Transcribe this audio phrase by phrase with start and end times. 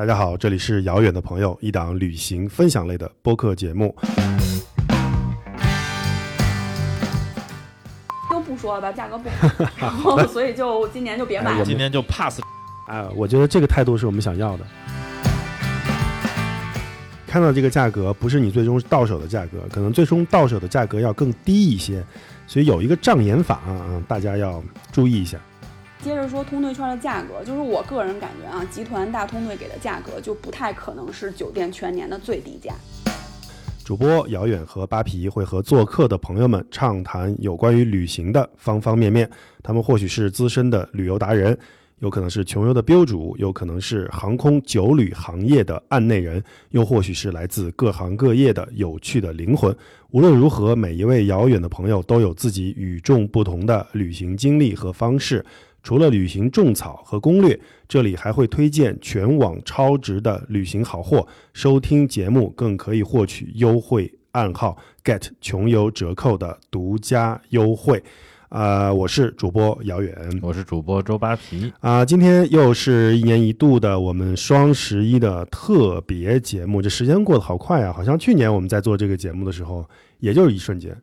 [0.00, 3.94] 大家好，这里是遥远的朋友，一档旅行分享类的播客节目。
[8.30, 9.28] 都不说了吧，价格不
[9.76, 11.62] 好，然后所以就今年就别买了。
[11.66, 12.40] 今年就 pass。
[12.88, 14.64] 啊，我觉得这个态度是我们想要的。
[17.26, 22.02] 看到这个价格不是你最终到手的价格，可能最终到手的价格要更低一些，
[22.46, 25.38] 所以有一个障眼法啊，大家要注意一下。
[26.02, 32.74] 接着说通兑券的价格，就是我个人感觉啊，集团大通兑给的价格就不太可能是酒店全年的最低价。
[33.84, 39.28] 主播遥远和扒皮会和做客的朋友们畅谈有关于旅行的方方面面，
[39.62, 41.58] 他们或许是资深的旅游达人。
[41.98, 49.76] 有可能是穷游的标主，有可能是航空酒旅行业的案内人，又或许是来自各行各业的有趣的灵魂。
[50.10, 55.44] 无论如何，每一位遥远的朋友都有自己与众不同的旅行经历和方式。
[55.82, 61.26] 除了旅行种草和攻略，这里还会推荐全网超值的旅行好货。
[61.52, 68.02] 收听节目更可以获取优惠暗号 “get 穷游折扣”的独家优惠。
[68.50, 72.04] 啊，我是主播姚远，我是主播周扒皮啊。
[72.04, 77.92] 今天又是一年一度的我们双十一的特别节目，这时间过得好快啊！
[77.92, 80.96] 好像去年我们在做这个节目的时候，也就是一瞬间。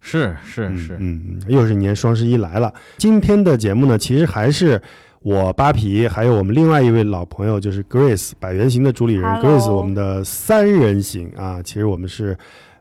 [0.00, 2.72] 是是是，嗯，又是一年双十一来了。
[2.96, 4.80] 今天的节目呢，其实还是
[5.20, 11.62] 我扒皮，还有我们另外一位老朋友，就是 Grace 百元行的主理人 Grace，我们的三人行啊。
[11.62, 12.36] 其实我们是。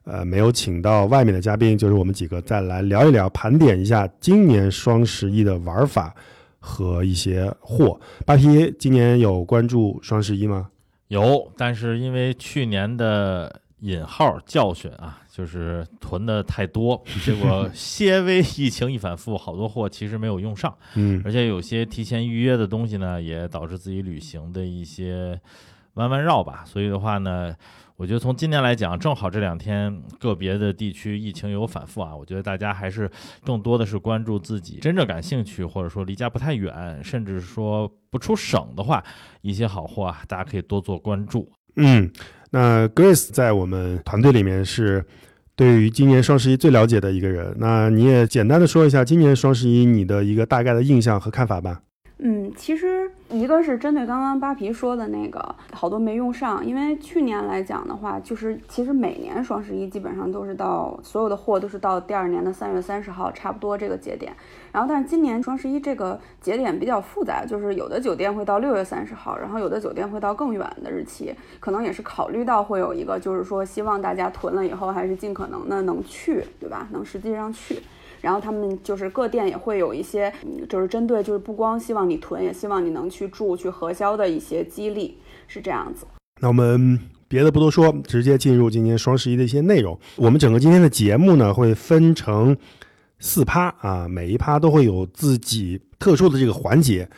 [0.06, 6.12] 呃，没有请到外面的嘉宾，就是我们几个再来聊一聊，盘点一下今年双十一的玩法
[6.58, 8.00] 和一些货。
[8.26, 10.68] 扒皮今年有关注双十一吗？
[11.10, 20.78] 有，但是因为去年的引号教训啊，就是囤的太多，结果 些微疫情一反复，好多货其实没有用上。
[20.96, 25.40] 嗯，而且有些提前预约的东西呢，也导致自己旅行的一些
[25.94, 26.64] 弯弯绕吧。
[26.66, 27.56] 所以的话呢。
[28.00, 33.12] 我觉得从今年来讲，正好这两天个别的地区疫情有反复啊，我觉得大家还是
[33.44, 39.04] 更多的是关注自己真正感兴趣，或者说离家不太远，甚至说不出省的话，
[39.42, 41.52] 一些好货啊，大家可以多做关注。
[41.76, 42.10] 嗯，
[42.52, 45.06] 那 Grace 在我们团队里面是
[45.60, 51.82] 对于今年双十一最了解的一个人，那你也简单的说一下今年双十一你的一个大概的印象和看法吧。
[52.20, 64.34] 嗯，其实一个是针对刚刚扒皮说的那个，好多没用上，因为去年来讲的话，就是其实每年双十一基本上都是到所有的货都是到第二年的三月三十号，差不多这个节点。
[64.72, 76.88] 然后，但是今年双十一这个节点比较复杂，就是有的酒店会到六月三十号，然后有的酒店会到更远的日期，可能也是考虑到会有一个，就是说希望大家囤了以后还是尽可能的能去，对吧？
[76.92, 77.80] 能实际上去。
[78.22, 80.34] 然后他们就是各店也会有一些，
[80.68, 86.06] 就是针对就是不光希望你囤，也希望你能去住去核销的一些激励，是这样子。
[86.42, 90.00] 那我们别的不多说，直接进入今天双十一的一些内容。
[90.16, 92.56] 我们整个今天的节目呢会分成
[93.20, 97.10] 四趴啊，每一趴都会有自己特殊的这个环节。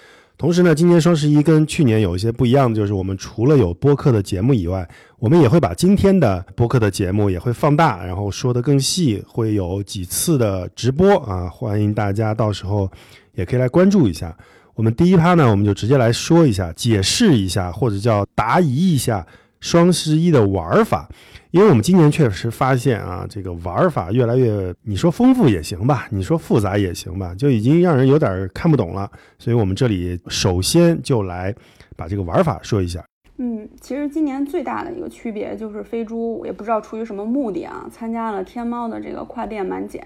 [0.42, 12.90] 同时呢，今年双十一跟去年有一些不一样的，就是我们除了有播客的节目以外，我们也会把今天的播客的节目也会放大，然后说的更细，会有几次的直播啊，欢迎大家到时候
[13.36, 14.36] 也可以来关注一下。
[14.74, 19.24] 我们第一趴呢，我们就直接来说一下，解释一下，或者叫答疑一下
[19.62, 21.08] 双十一的玩法。
[21.52, 29.12] 因为我们今年确实发现啊，这个玩法越来越，你说丰富也行吧，你说复杂也行吧，就已经让人有点看不懂了。
[29.38, 31.54] 所以我们这里首先就来
[31.98, 33.04] 把这个玩法说一下。
[33.38, 40.02] 嗯，其实今年最大的一个区别就是飞猪，也不知道出于什么目的啊，参加了天猫的这个跨店满减。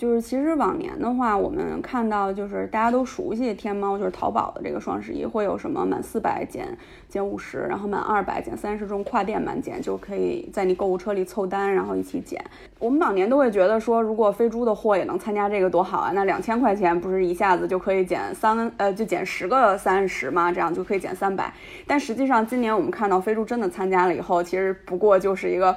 [0.00, 6.66] 就是其实往年的话，我们看到就是大家都熟悉天猫，就是淘宝的这个双十一会有什么满四百减
[7.06, 12.42] 减五十，然后满二百减三十这种跨店满减，就可以在你购物车里凑单，然后一起减。
[12.78, 16.12] 我们往年都会觉得说，如果飞猪的货也能参加这个多好啊！
[16.14, 20.50] 那两千块钱不是一下子就可以减三呃，就减十个三十吗？
[20.50, 21.52] 这样就可以减三百。
[21.86, 25.76] 但实际上今年我们看到飞猪真的参加了以后，其实不过就是一个。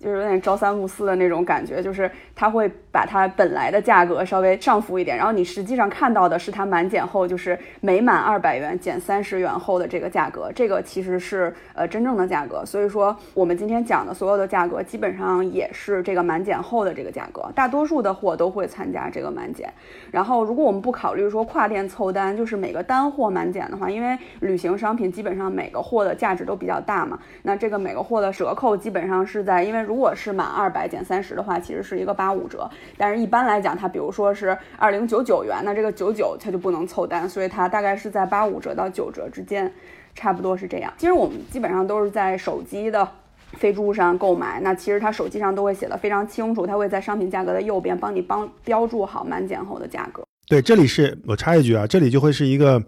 [0.00, 2.08] 就是有点朝三暮四的那种感觉，就是
[2.38, 12.64] 它会把它本来的价格稍微上浮一点，然后你实际上看到的是它满减后就是每满二百元减三十元后的这个价格，这个其实是呃真正的价格。
[12.64, 19.68] 所以说我们今天讲的所有的价格基本上也是这个满减后的这个价格，大多数的货都会参加这个满减。
[20.12, 29.88] 然后如果我们不考虑说跨店凑单，就是每个单货满减的话，因为旅行商品基本上每个货的价值都比较大嘛，那这个每个货的折扣基本上是在因为。
[29.88, 32.70] 如果是满二百减三十的话，其实是一个八八五折。
[32.98, 39.72] 但是一般来讲，它比如说是二零九九元，那这个九九它就不能凑单，所以它大概是在八五折到九折之间。
[40.14, 40.92] 差不多是这样。
[40.98, 43.08] 其实我们基本上都是在手机的
[43.52, 50.24] 飞猪上购买，那其实它手机上都会写的非常清楚，它会在商品价格的右边帮你帮标注好满减后的价格。
[50.48, 52.82] 对，这里是我插一句啊，这里就会是一个，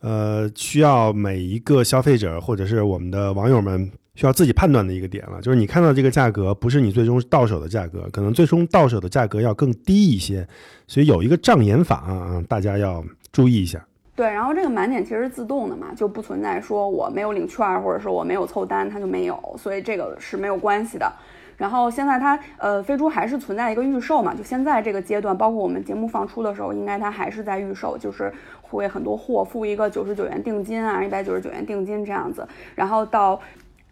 [0.00, 10.46] 呃，需要每一个消费者或者是我们的网友们需要自己判断的一个点了，就是你看到这个价格不是你最终到手的价格，可能最终到手的价格要更低一些，
[10.86, 13.84] 所以有一个障眼法啊，大家要注意一下。
[14.16, 21.12] 对，然后这个满减其实是自动的嘛，就不存在说我没有领券或者是我没有凑单它就没有，所以这个是没有关系的。
[21.56, 28.32] 然后现在它呃飞猪还是存在一个预售嘛，就现在这个阶段，包括我们节目放出的时候，应该它还是在预售，就是
[28.62, 32.46] 会很多货付一个九十九元定金啊，一百九十九元定金这样子，
[32.76, 33.40] 然后到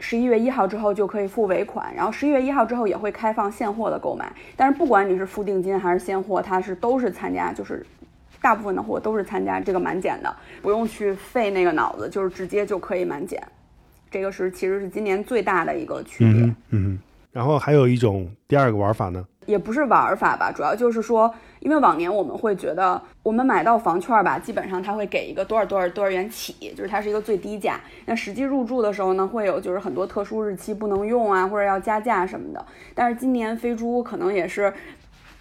[0.04, 7.86] 十一月一号之后就可以付尾款，然后十一月一号之后也会开放现货的购买，但是不管你是付定金还是现货，它是都是参加，就是
[8.40, 13.40] 大部分的货都是参加这个满减的，不用去费那个脑子，就是直接就可以满减，
[14.10, 16.42] 这个是其实是今年最大的一个区别。
[16.42, 16.98] 嗯嗯。
[17.30, 27.80] 然后还有一种第二个玩法呢，也不是玩法吧，主要就是说，因为往年我们会觉得，我们买到房券儿吧，基本上它会给一个多少多少多少元起，就是它是一个最低价。
[28.06, 32.64] 那实际入住的时候呢，会有就是很多特殊日期不能用啊，或者要加价什么的。
[32.94, 34.72] 但是今年飞猪可能也是。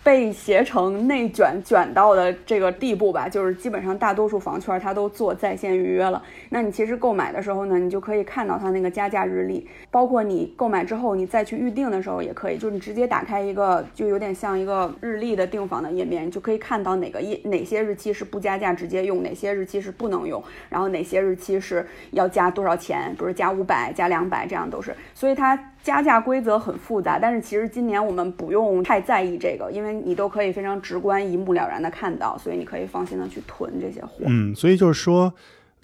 [0.03, 6.21] 被携程内卷卷到的这个地步吧，就是基本上大多数房券它都做在线预约了。
[6.49, 24.95] 那你其实购买的时候呢，你就可以看到它那个加价日历，包括你购买之后你再去预定的时候也可以，就是你直接打开一个就有点像一个日历的订房的页面，你就可以看到哪个页哪些日期是不加价直接用，哪些日期是不能用，然后哪些日期是要加多少钱，比如加五百、加两百，这样都是。
[25.13, 25.70] 所以它。
[25.83, 34.25] 加价规则很复杂，但是其实今年我们不用太在意这个，因为你都可以非常直观、一目了然的看到，所以你可以放心的去囤这些货。
[34.27, 35.33] 嗯，所以就是说。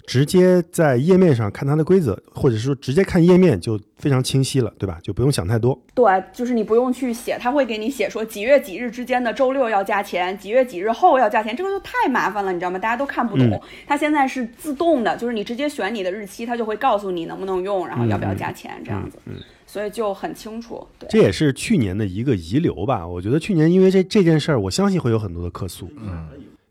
[0.08, 4.98] 直接在页面上看它的规则，或者是说直接看页面就非常清晰了，对吧？
[5.02, 5.78] 就不用想太多。
[5.92, 12.78] 对，就是你不用去写，他会给你写说几月几日之间的周六要加钱，几月几日后要加钱，这个就太麻烦了，你知道吗？
[12.78, 13.62] 大家都看不懂。
[13.86, 19.18] 它现在是自动的，就是你直接选你的日期，它就会告诉你能不能用，然后要不要加钱这样子。
[19.26, 19.34] 嗯，
[19.66, 20.86] 所以就很清楚。
[20.98, 23.06] 对，这也是去年的一个遗留吧？
[23.06, 25.86] 我觉得去年因为这这件事儿，我相信会有很多的客诉。
[25.98, 26.28] 嗯，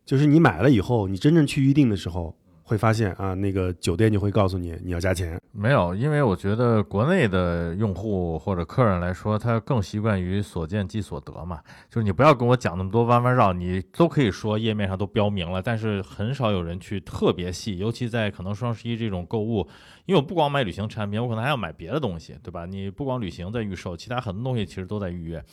[0.07, 2.33] 就是你买了以后，你真正去预定的时候。
[2.67, 5.39] 会发现啊，那个酒店就会告诉你你要加钱。
[5.53, 11.61] 没有，因为我觉得国内的用户或者客人来说，他更习惯于所见即所得嘛。
[11.89, 19.65] 就是你不要跟我讲那么多弯弯绕，你都可以说页面上都标明了，但是很少有人去特别细，尤其在可能双十一这种购物，
[20.07, 22.65] 因为我不光买旅行产品，我可能还要买别的东西，对吧？
[22.65, 25.44] 你不光旅行在预售，其他很多东西其实都在预约。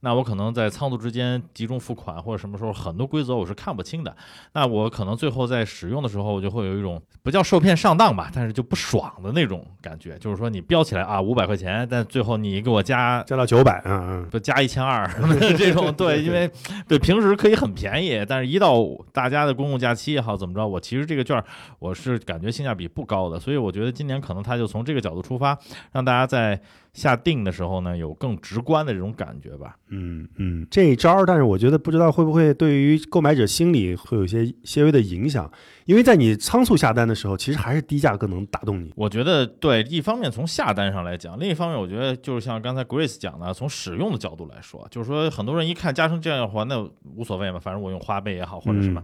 [0.00, 4.14] 那我可能在仓促之间集中付款，或者什么时候很多规则我是看不清的。
[4.52, 10.16] 那我可能最后在使用的时候，我就会有一种不叫受骗上当吧，但是就不爽的那种感觉。
[10.18, 15.04] 就是说你标起来啊五百块钱，但最后你给我加加到九百，嗯嗯，不加一千二
[15.58, 15.92] 这种。
[15.94, 16.48] 对，因为
[16.86, 21.42] 对平时可以很便宜，但是一到大家的公共假期也好怎么着，我其实这个券
[21.80, 23.40] 我是感觉性价比不高的。
[23.40, 25.58] 所以我觉得今年可能他就从这个角度出发，
[25.90, 26.60] 让大家在。
[26.96, 29.76] 下定的时候呢，有更直观的这种感觉吧。
[29.88, 35.52] 嗯嗯，这一招，但是我觉得不知道会不会对于购买者心理会有一些些微的影响，
[35.84, 38.90] 因为在你仓促下单的时候，其实还是低价更能打动你。
[38.96, 46.82] 我觉得对，一方面从下单上来讲，另一方面我觉得就是像刚才 Grace 讲的，从使用的角度来说，就是说很多人一看加成这样的话，那
[47.14, 49.02] 无所谓嘛，反正我用花呗也好或者什么。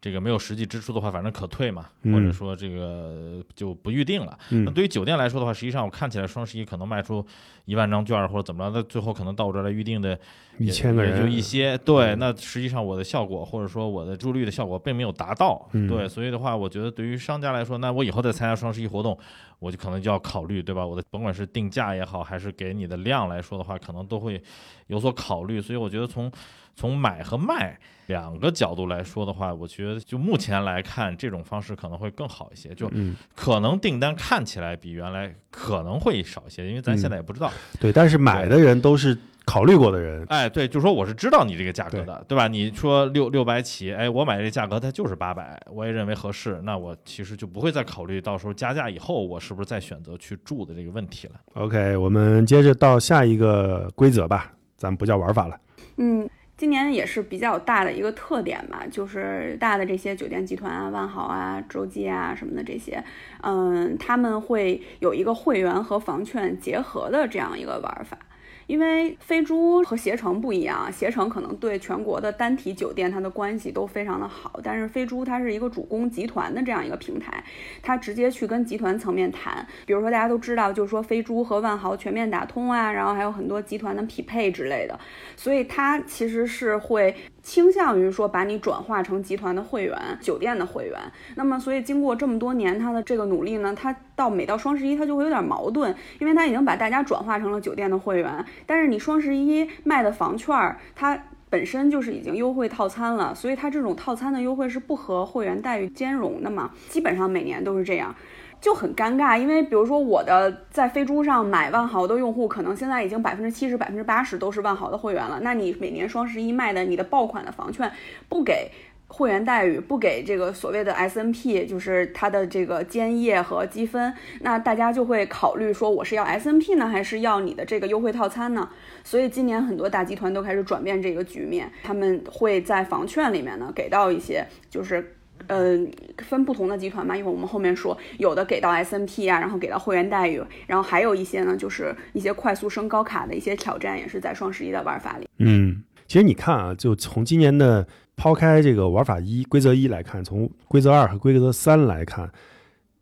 [0.00, 4.38] 这个没有实际支出的话，反正可退嘛，或者说这个就不预定了。
[4.50, 7.24] 那对于酒店来说的话，实际上我看起来双十一可能卖出
[7.64, 10.18] 一万张券或者怎么着，那最后可能到我这儿来预定的
[10.58, 11.76] 一千个人就一些。
[11.78, 15.68] 对，那实际上我的效果或者说我的助率的效果并没有达到。
[15.72, 19.18] 对，所以的话，我觉得对于商家来说，那我以后再参加双十一活动，
[19.58, 20.86] 我就可能就要考虑，对吧？
[20.86, 24.40] 我的甭管是定价也好，还是给你的量来说的话，可能都会
[24.86, 25.60] 有所考虑。
[25.60, 26.30] 所以我觉得从
[26.78, 32.72] 从买和卖两个角度来说的话，我觉得就目前来看，这种方式可能会更好一些。
[32.72, 32.88] 就
[33.34, 37.50] 可能订单看起来比原来可能会少一些，因为咱现在也不知道。
[37.80, 40.24] 对，但是买的人都是考虑过的人。
[40.28, 42.46] 哎，对，就说我是知道你这个价格的，对吧？
[42.46, 51.34] 你说六六百起，哎，我买这价格它就是八百，我也认为合适，那我其实就不会再考虑到时候加价以后我是不是再选择去住的这个问题了。
[51.54, 55.58] OK，我们接着到下一个规则吧，咱们不叫玩法了。
[55.96, 56.30] 嗯。
[56.58, 63.02] 今年也是比较大的一个特点吧，就是大的这些酒店集团啊，万豪啊、洲际啊什么的这些，
[63.42, 68.18] 嗯，他们会有一个会员和房券结合的这样一个玩法。
[68.68, 77.42] 因为飞猪和携程不一样，携程可能对全国的单体酒店它的关系都非常的好，但是飞猪它是一个主攻集团的这样一个平台，
[77.82, 85.00] 它直接去跟集团层面谈，比如说大家都知道，就是说飞猪和万豪全面打通啊，然后还有很多集团的匹配之类的，
[85.34, 87.16] 所以它其实是会
[87.48, 91.00] 倾向于说把你转化成集团的会员、酒店的会员。
[91.34, 98.44] 那么，所以经过这么多年他的这个努力呢，他到每到双十一他就会有点矛盾，因为他已经把大家转化成了酒店的会员。
[98.66, 106.70] 但是你双十一卖的房券儿，它本身就是已经优惠套餐了，所以它这种套餐的优惠是不和会员待遇兼容的嘛？
[106.90, 108.14] 基本上每年都是这样，
[108.60, 109.38] 就很尴尬。
[109.38, 115.40] 因为比如说我的在飞猪上买万豪的用户，可能现在已经百分之七十、百分之八十都是万豪的会员了。
[115.42, 117.90] 那你每年双十一卖的你的爆款的房券
[118.28, 118.70] 不给。
[119.10, 124.12] 会员待遇不给这个所谓的 S N P，就是它的这个兼业和积分，
[124.42, 128.68] 那大家就会考虑说，我是要 S N P 呢，还是要你的这个优惠套餐呢？
[129.02, 135.78] 所以今年很多大集团都开始转变这个局面，他们会在房券里面呢给到一些，就是呃
[136.18, 145.28] 分不同的集团嘛，一会儿我们后面说，有的给到 S N P 啊，然后给到会员待遇，然后还有一些呢，就是一些快速升高卡的一些挑战，也是在双十一的玩法里。
[145.38, 147.86] 嗯，其实你看啊，就从今年的。
[148.20, 152.28] 抛开这个玩法一规则一来看，从规则二和规则三来看，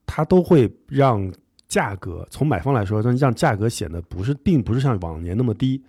[0.04, 1.32] 它都会让
[1.66, 5.82] 价格从买方来说，让价格显得不是，并不是像往年那么低。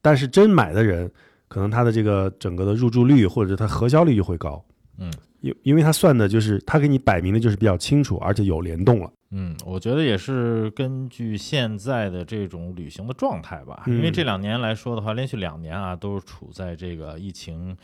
[0.00, 1.10] 但是真买的人，
[1.46, 4.64] 可能他的这个整个的入住率或者他核销率就会高。
[4.96, 9.10] 嗯，因因为他算的就是他给你摆明的就是比较清楚，而且有联动了。
[9.30, 13.84] 嗯，我觉得也是根据现在的这种旅行的状态吧。
[13.86, 17.76] 因为这两年来说的话，连续两年啊，都是处在这个疫情。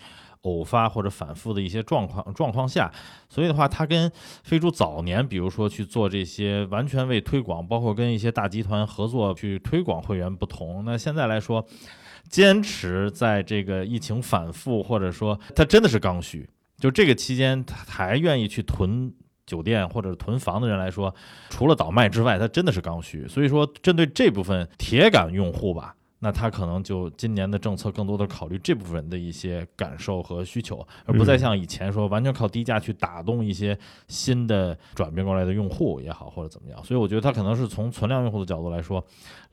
[0.42, 2.92] 偶发或者反复的一些状况状况下，
[3.28, 4.08] 所以的话，它跟
[4.44, 10.84] 飞猪早年，比如说去做这些完全为推广，包括跟一些大集团合作去推广会员不同。
[10.84, 11.66] 那现在来说，
[12.28, 16.48] 坚持在这个疫情反复，或者说它真的是刚需，
[16.78, 19.12] 就这个期间还愿意去囤
[19.46, 21.14] 酒店或者囤房的人来说，
[21.50, 23.26] 除了倒卖之外，他真的是刚需。
[23.28, 25.94] 所以说，针对这部分铁杆用户吧。
[26.18, 33.78] 那他可能就今年的政策更多的考虑这部分人的一些感受和需求，而不再像以前说完全靠低价去打动一些
[34.08, 36.82] 新的转变过来的用户也好，或者怎么样。
[36.82, 39.04] 所以我觉得他可能是从存量用户的角度来说，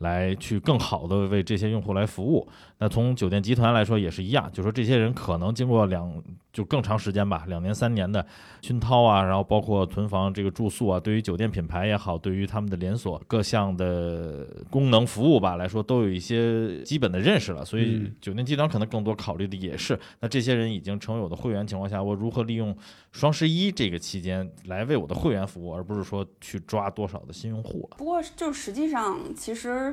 [0.03, 2.47] 来去更好的为这些用户来服务。
[2.77, 8.23] 那从酒店集团来说也是一样，就说这些人可能经过两就更长时间吧，两年三年的
[8.61, 16.83] 熏陶啊，然后包括囤房这个住宿啊，对于酒店品牌也好，对于他们的连锁各项的功能服务吧来说，都有一些。
[16.83, 22.75] 基本的认识了，所以酒店集团可能更多考虑的也是，那这些人已经成为我的会员情况下，我如何利用
[23.13, 29.92] 双十一这个期间来为我的会员服务，而不是说去抓多少的新用户不过，就实际上其实。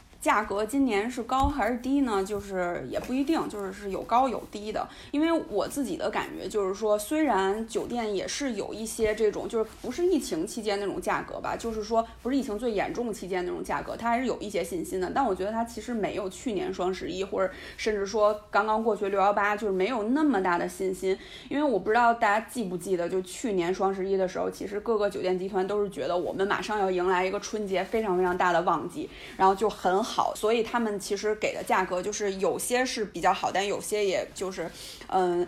[0.21, 2.23] 价格今年是高还是低呢？
[2.23, 4.87] 就是也不一定，就是是有高有低的。
[5.09, 15.11] 因为我自己的感觉就是说，虽然酒店也是有一些这种，就是不是疫情期间那种价格吧，就是说不是疫情最严重期间那种价格，它还是有一些信心的。
[15.11, 21.17] 但我觉得它其实没有去年双十一，或者甚至说刚刚过去六幺八，就是没有那么大的信心。
[21.49, 30.10] 因为我不知道大家记不记得，就去年双十一的时候，其实各个酒店集团都是觉得我们马上要迎来一个春节非常非常大的旺季，然后就很。
[30.11, 34.69] 好所以他们其实给的价格就是有些是比较好，但有些也就是，
[35.07, 35.47] 嗯，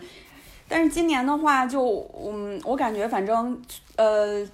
[0.66, 3.60] 但是今年的话，就嗯，我感觉反正
[3.96, 4.48] 呃，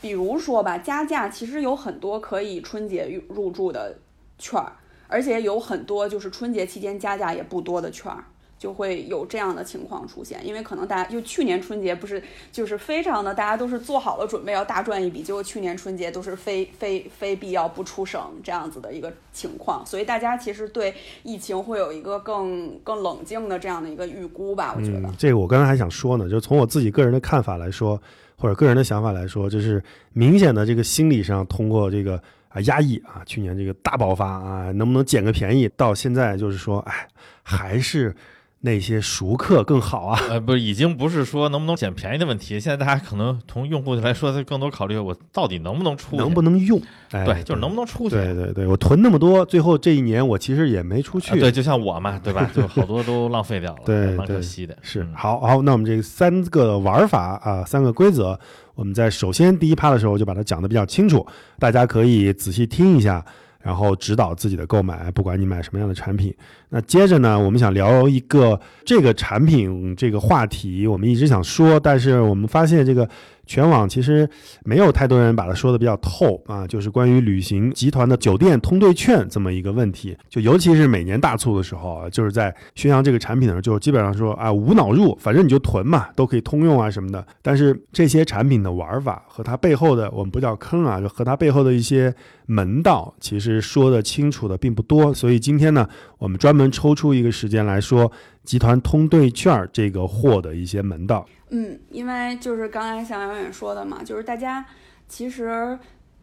[0.00, 3.98] 比如说吧，加价其实有很多可以春节入住的
[4.38, 4.72] 券儿，
[5.08, 8.24] 而且有很多就是春节期间加价也不多的券儿。
[8.58, 25.12] 就会有这样的情况出现，因为可能大家就去年春节不是就是非常的，大家都是做好了准备要大赚一笔，结果去年春节都是非非非必要不出省这样子的一个情况，所以大家其实对疫情会有一个更更冷静的这样的一个预估吧，我觉得。
[25.18, 28.00] 这个我刚才还想说呢，就是从我自己个人的看法来说，
[28.38, 29.82] 或者个人的想法来说，就是
[30.14, 32.16] 明显的这个心理上通过这个
[32.48, 37.06] 啊压抑啊，去年这个大爆发啊，能不能捡个便宜，到现在就是说，哎，
[37.42, 38.16] 还是。
[38.66, 40.20] 那些熟客更好啊？
[40.28, 42.58] 呃，不，已经不是说能不能捡便宜的问题。
[42.58, 46.80] 现在大家可能从用户来说，他更多考虑我到底能不能出，能不能用？
[47.08, 48.16] 对，就是能不能出去？
[48.16, 51.38] 对对对，我囤那么多，最后这一年我其实也没出去。
[51.38, 52.50] 对，就像我嘛，对吧？
[52.52, 54.76] 就好多都浪费掉了，对，蛮可惜的。
[54.82, 58.36] 是，好好，那我们这三个玩法啊，三个规则，
[58.74, 61.24] 我们在首先第一趴的时候就把它讲的比较清楚，
[61.60, 63.24] 大家可以仔细听一下。
[63.66, 66.32] 然后指导自己的购买，不管你买什么样的产品。
[66.68, 73.08] 那接着呢，我们想聊一个这个产品这个话题，我们一直想说，但是我们发现这个
[73.46, 74.28] 全网其实
[74.64, 80.16] 没有太多人把它说的比较透啊，就是关于旅行集团的酒店通兑券这么一个问题。
[80.28, 87.24] 就尤其是每年大促的时候啊，就是在宣扬这个产品的时候，就基本上说啊无脑入，反正你就囤嘛，都可以通用啊什么的。
[87.40, 92.12] 但是这些产品的玩法和它背后的，我们不叫坑啊，就和它背后的一些
[92.46, 95.14] 门道，其实说的清楚的并不多。
[95.14, 95.88] 所以今天呢，
[96.18, 98.10] 我们专门抽出一个时间来说
[98.42, 101.24] 集团通兑券这个货的一些门道。
[101.50, 104.64] 嗯，因为就是刚才像杨远说的嘛，就是大家
[105.08, 105.78] 其实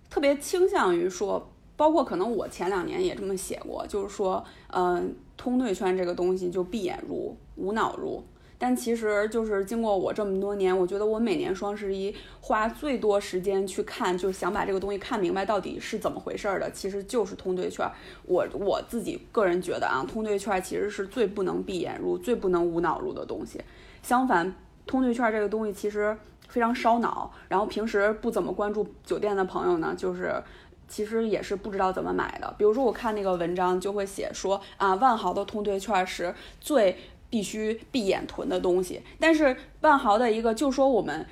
[0.10, 8.24] 特别倾向于说，包括可能我前两年也这么写过，就是说，嗯，通兑券这个东西就闭眼入，无脑入。
[8.60, 17.86] 但其实就是经过我这么多年，我觉得我每年双十一花最多时间去看，就是想把这个东西看明白到底是怎么回事儿的，其实就是通兑券。
[18.26, 23.60] 我我自己个人觉得啊，通兑券其实是最不能闭眼入、最不能无脑入的东西。
[24.02, 30.42] 相反，通兑券这个东西其实非常烧脑，然后平时不怎么关注酒店的朋友呢，就是
[30.88, 32.54] 其实也是不知道怎么买的。
[32.58, 36.98] 比如说我看那个文章就会写说啊，万豪的通兑券是最。
[37.34, 41.26] 必须闭眼囤的东西，但是万豪的一个就说我们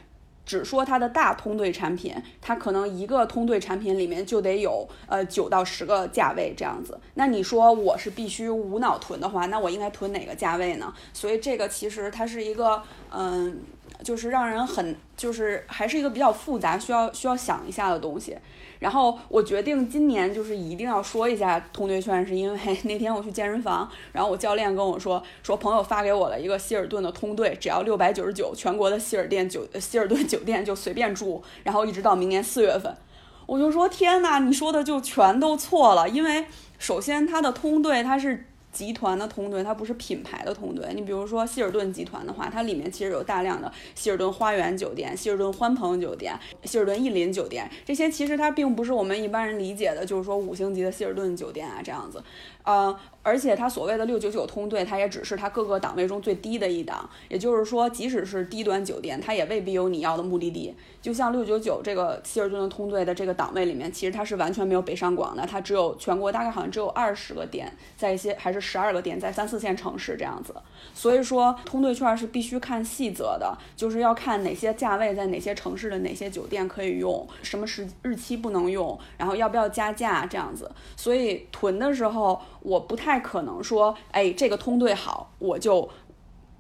[0.46, 7.00] 只说它的大通兑产品，它可能一个通兑产品里面就得有呃九到十个价位这样子。
[7.14, 10.94] 那你说我是必须无脑囤的话，那我应该囤哪个价位呢？
[11.14, 12.82] 所以这个其实它是一个
[13.12, 13.60] 嗯，
[14.04, 18.38] 就是让人很就是还是一个比较复杂，需要需要想一下的东西。
[18.80, 32.96] 然后我决定今年就是一定要说一下通兑券，是因为 那天我去健身房，然后我教练跟我说，说朋友发给我了一个希尔顿的通兑，只要六百九十九，全国的希尔店酒希尔顿酒店就随便住，然后一直到明年四月份，
[33.46, 36.46] 我就说天哪，你说的就全都错了，因为
[36.80, 38.48] 首先它的通兑它是。
[38.72, 40.86] 集团的通兑，它不是品牌的通兑。
[40.94, 52.24] 你比如说希尔顿集团的话，它里面其实有大量的希尔顿花园酒店、希尔顿欢朋酒店、希尔顿逸林酒店，这些其实它并不是我们一般人理解的，就是说五星级的希尔顿酒店啊这样子。
[52.64, 57.10] 呃，而且它所谓的六九九通兑，它也只是它各个档位中最低的一档。
[57.28, 60.72] 也就是说，即使是低端酒店，它也未必有你要的目的地。
[61.02, 70.54] 就像六九九这个希尔顿的通兑的这个档位里面，其实它是完全没有北上广的，它只有全国大概好像只有二十个点，在一些还是十二个点在三四线城市这样子。
[70.94, 80.72] 所以说，通兑券是必须看细则的，就是要看哪些价位在哪些城市的哪些酒店可以用，什么时日期不能用，然后要不要加价这样子。
[80.96, 82.40] 所以囤的时候。
[82.62, 85.90] 我不太可能说，哎，这个通兑好，我就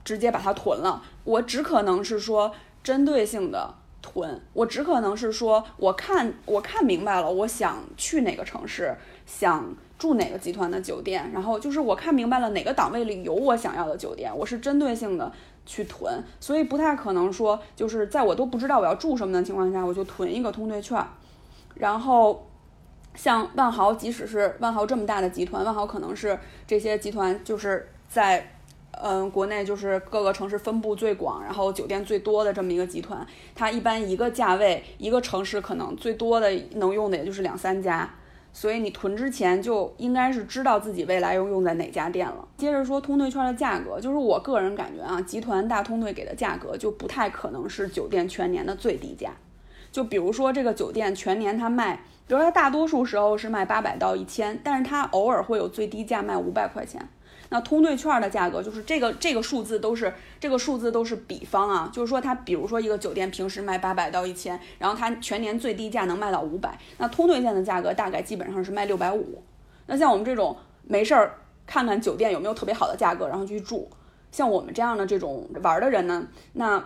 [0.03, 1.03] 直接把它囤了。
[1.23, 15.31] 我只可能是说针对性的囤，我只可能是说，我看我看明白了，我想去哪个城市，想住哪个集团的酒店，然后就是我看明白了哪个档位里有我想要的酒店，我是针对性的
[15.67, 21.05] 去囤，所以不太可能说，就是在我都不知道我要住什么的情况下，我就囤一个通兑券，
[21.75, 22.47] 然后。
[23.13, 28.53] 像万豪，即使是万豪这么大的集团，万豪可能是这些集团就是在，
[28.91, 33.27] 嗯，国内就是各个城市分布最广，然后酒店最多的这么一个集团。
[33.53, 38.09] 它一般一个价位，一个城市可能最多的能用的也就是两三家，
[38.53, 42.47] 所以你囤之前就应该是知道自己未来要用在哪家店了。
[42.57, 49.31] 接着说通兑券的价格，就是我个人感觉啊，集团大通兑给的价格就不太可能是酒店全年的最低价。
[49.91, 52.01] 就比如说这个酒店全年它卖。
[52.27, 57.05] 比如说它大多数时候是卖八百到一千，但是它偶尔会有最低价卖五百块钱。
[57.53, 69.43] 那通兑券的价格就是这个这个数字都是这个数字都是比方啊，就是说它比如说一个酒店平时卖八百到一千，然后它全年最低价能卖到五百，那通兑券的价格大概基本上是卖六百五。
[69.87, 73.89] 那像我们这种没事儿看看酒店有没有特别好的价格，然后去住，
[74.31, 76.81] 像我们这样的这种玩的人呢，那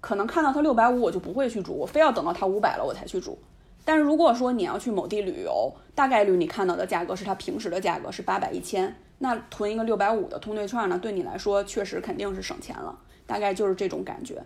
[0.00, 3.38] 可能看到它六百五我就不会去住，我非要等到它五百了我才去住。
[3.84, 14.42] 但是如果说你要去某地旅游，大概率你看到的价格是它平时的价格是八百一千，那囤一个六百五的通兑券呢，对你来说确实肯定是省钱了，大概就是这种感觉。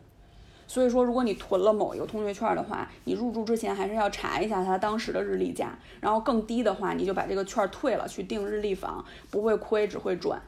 [0.66, 10.40] 所以说，如果你囤了某一个通兑券的话，你入住之前还是要查一下它当时的日历价，然后更低的话，你就把这个券退了，去订日历房，不会亏，只会赚。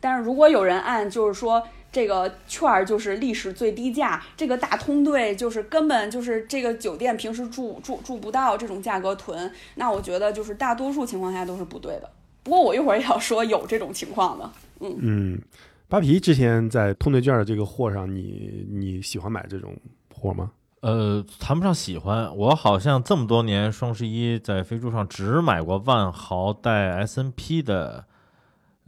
[0.00, 1.62] 但是如果有人按就是说。
[1.94, 12.10] 这个券儿就是历史最低价，这个大通兑就是根本就是这个酒店平时住住住不到这种价格囤，那我觉得就是大多数情况下都是不对的。
[12.42, 15.42] 不过我一会儿也要说有这种情况的，嗯嗯，
[15.88, 19.72] 扒皮之前在通兑券的这个货上，你你喜欢买这种
[20.12, 20.50] 货吗？
[20.80, 28.04] 呃，谈不上喜欢，我好像这么多年双十一在飞猪上只买过万豪带 S N P 的，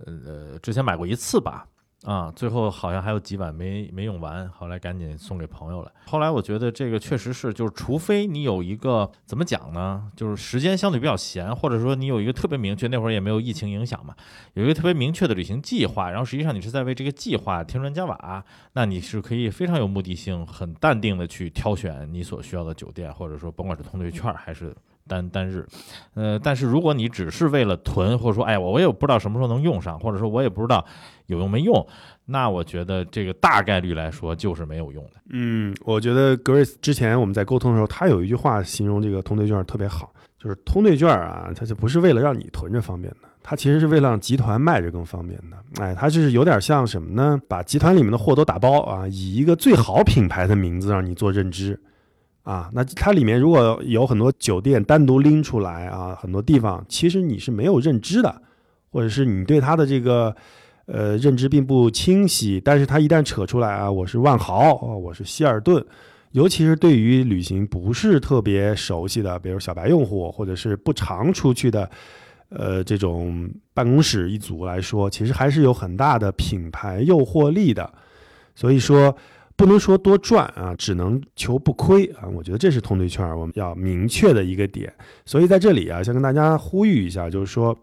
[0.05, 1.69] 呃，之前买过一次吧。
[2.07, 5.91] 啊，最后好像还有几碗没没用完，后来赶紧送给朋友了。
[6.07, 14.15] 后来我觉得这个确实是，就是除非你有一个怎么讲呢，就是时间相对比较闲，或者说你有一个特别明确，那会儿也没有疫情影响嘛，
[14.55, 24.73] 有一个特别明确的旅行计划，然后实际上你是在为这个计划添砖加瓦，那你是可以非常有目的性、很淡定的去挑选你所需要的酒店，或者说甭管是通兑券还是。
[25.09, 25.65] 单单日，
[26.15, 30.85] 呃，但是如果你只是为了囤，或者说，哎，我我也不知道什么时候能用上，或者说我也不知道
[31.27, 31.87] 有用没用，
[32.25, 35.11] 那我觉得这个大概率来说就是没有用的。
[35.31, 45.83] 嗯，我觉得 Grace 之前我们在沟通的时候，他有一句话形容这个通兑券特别好，就是通兑券啊，它就不是为了让你囤着方便的，它其实是为了让集团卖着更方便的。
[45.83, 47.41] 哎，它就是有点像什么呢？
[47.49, 51.81] 把集团里面的货都打包啊，以一个最好品牌的名字让你做认知。
[52.45, 58.41] 啊，那它里面如果有很多酒店单独拎出来啊，很多地方其实你是没有认知的，
[58.93, 60.33] 或者是你对它的这个
[60.87, 62.61] 呃认知并不清晰。
[62.65, 65.85] 但是它一旦扯出来啊，我是万豪，我是希尔顿，
[66.33, 71.89] 尤其是对于旅行不是特别熟悉的，比如小白用户或者是不常出去的
[72.49, 77.93] 呃这种办公室一族来说，其实还是有很大的品牌诱惑力的。
[78.55, 79.17] 所以说。
[79.59, 82.29] 不能说多赚啊，只能求不亏啊！
[82.29, 84.93] 我觉得这是通兑券我们要明确的一个点。
[85.25, 87.75] 所以在这里啊，想跟大家呼吁一下，就是说，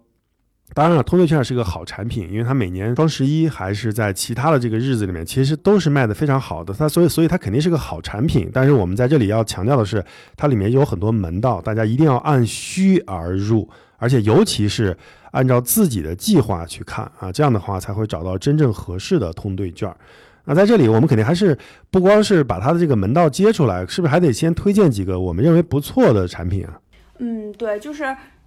[0.73, 6.73] 当然了，通兑券是个好产品，因为它每年双十一还是在其他的这个日子里面，其实都是卖的非常好的。
[6.73, 8.49] 它所以所以它肯定是个好产品。
[8.51, 10.03] 但是我们在这里要强调的是，
[10.35, 14.97] 它里面有很多门道，大家一定要按需而入，而且尤其是
[15.31, 19.93] 按照自己的计划去看啊，这样的话才会找到真正合适的通兑券。
[20.45, 21.55] 那在这里，我们肯定还是
[21.91, 26.79] 不光是把它的这个门道接出来，是不是还得先推荐几个我们认为不错的产品啊？
[27.19, 28.03] 嗯，对，就是。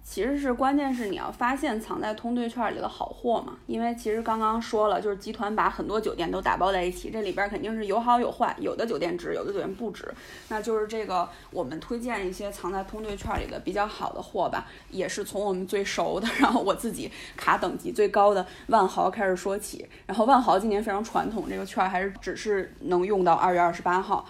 [0.09, 10.09] 其实是关键是你要发现藏在通兑券里的好货嘛，因为其实刚刚说了，就是集团把很多酒店都打包在一起，这里边肯定是有好有坏，有的酒店值，有的酒店不值。
[10.47, 19.87] 那就是这个，我们推荐一些藏在通兑券里的比较好的货吧，也是从我们最熟的， 然后我自己卡等级最高的万豪开始说起。
[20.05, 24.25] 然后万豪今年非常传统，这个券还是只是能用到二月二十八号。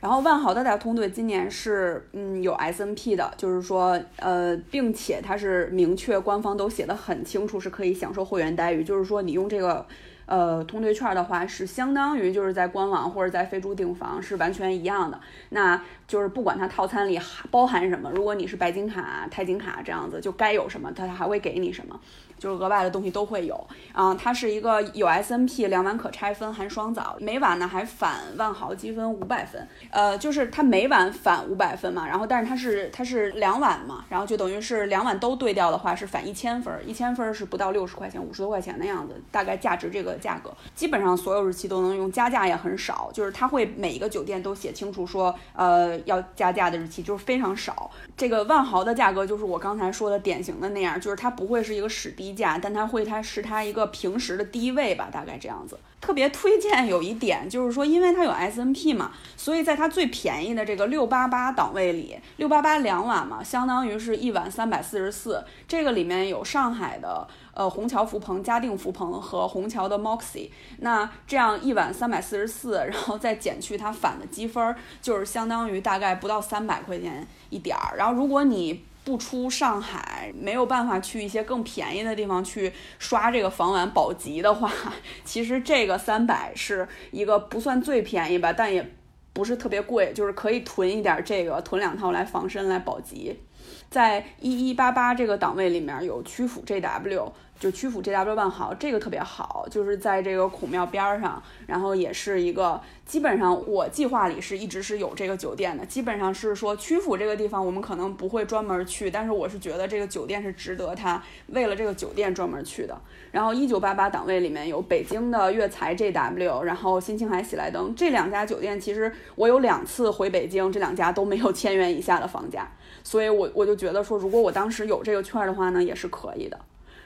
[0.00, 8.82] 然后万豪的大通兑今年是嗯有 S N P 的，就是说呃，并且它是明确官方都写的很清楚，是可以享受会员待遇。
[8.82, 9.86] 就是说你用这个
[10.24, 15.20] 呃通兑券的话，是相当于就是在官网或者在飞猪订房是完全一样的。
[15.50, 22.00] 那就是不管它套餐里包含什么，如果你是白金卡、钛金卡这样子，就该有什么它还会给你什么。
[22.40, 23.54] 就是额外的东西都会有
[23.92, 47.90] 啊，它是一个有 S N P 两晚可拆分含双早，每晚呢还返万豪积分五百分，呃，就是它每晚返五百分嘛，然后但是它是它是两晚嘛，然后就等于是两晚都兑掉的话是返一千分，一千分是不到六十块钱，五十多块钱的样子，大概价值这个价格，基本上所有日期都能用，加价也很少，就是它会每一个酒店都写清楚说，呃，要加价的日期就是非常少。
[48.16, 52.29] 这个万豪的价格就是我刚才说的典型的那样，就是它不会是一个史低。
[52.32, 55.78] 价，但它会，它是它一个平时的低位吧，大概这样子。
[56.00, 65.44] 特别推荐有一点就是说，因为它有 S N P 嘛，所以在它最便宜的这个六八八档位里，六八八两晚嘛，相当于是一晚三百四十四。
[65.68, 70.48] 这个里面有上海的呃虹桥福朋、嘉定福朋和虹桥的 Moxie。
[70.78, 77.98] 那这样一晚三百四十四，然后再减去它返的积分，就是相当于大概不到三百块钱一点儿。
[77.98, 84.72] 然后如果你不出上海，没有办法去一些更便宜的地方去刷这个房晚保级的话，
[85.24, 88.88] 其实这个三百是一个不算最便宜吧，但也
[89.32, 93.40] 不是特别贵，就是可以囤一点这个，囤两套来防身来保级。
[93.90, 97.32] 在一一八八这个档位里面有曲阜 JW。
[97.60, 112.98] 就曲阜 JW 万豪这个特别好，就是在这个孔庙边上，然后也是一个基本上我计划里是一直是有这个酒店的，基本上是说曲阜这个地方我们可能不会专门去，但是我是觉得这个酒店是值得他为了这个酒店专门去的。
[113.30, 122.66] 然后一九八八档位里面有北京的悦才 JW，然后新青海喜来登这两家酒店，其实我有两次回北京，这两家都没有千元以下的房价，
[123.02, 126.58] 所以我我就觉得说，如果我当时有这个券的话呢，也是可以的。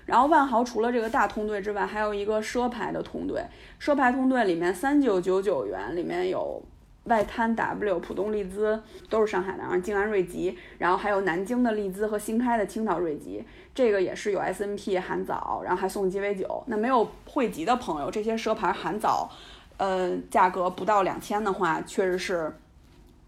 [0.07, 3.43] 然后万豪除了这个大通兑之外，还有一个奢牌的通兑。
[3.81, 6.63] 奢牌通兑里面三九九九元里面有
[7.05, 13.43] 外滩 W、浦东丽兹，都是上海的，然后静安瑞吉，然后还有南京的丽兹和新开的青岛瑞吉，
[13.75, 16.63] 这个也是有 S N P 含早，然后还送鸡尾酒。
[16.67, 19.31] 那没有汇集的朋友，这些奢牌含早，
[19.79, 22.55] 呃，价格不到两千的话，确实是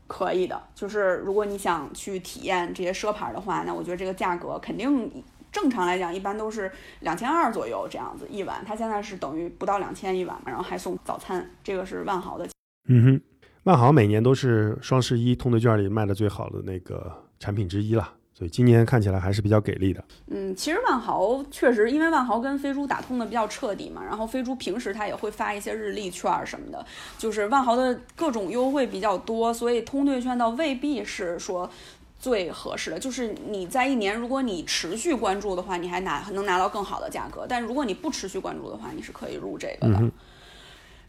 [0.07, 0.63] 可以的。
[0.75, 5.11] 就是如果你想去体验这些奢牌的话，那我觉得这个价格肯定。
[5.53, 12.47] 正常来讲一般都是两千二左右这样子一晚，它现在是等于不到两千一晚嘛，然后还送早餐，这个是万豪的。
[12.89, 13.21] 嗯哼，
[13.63, 18.16] 万豪每年都是双十一通兑券里卖的最好的那个产品之一了。
[18.37, 20.05] 所以今年看起来还是比较给力的。
[20.27, 26.85] 嗯，其实万豪确实，因为万豪跟飞猪打通的比较彻底嘛，然后飞猪平时它也会发一些日历券什么的，
[27.17, 31.71] 就是万豪的各种优惠比较多，所以通兑券倒未必是说
[32.19, 32.99] 最合适的。
[32.99, 40.11] 就是你在一年，如果你持续关注的话，你还拿能拿到更好的价格；但如果你不持续关注的话，你是可以入这个的。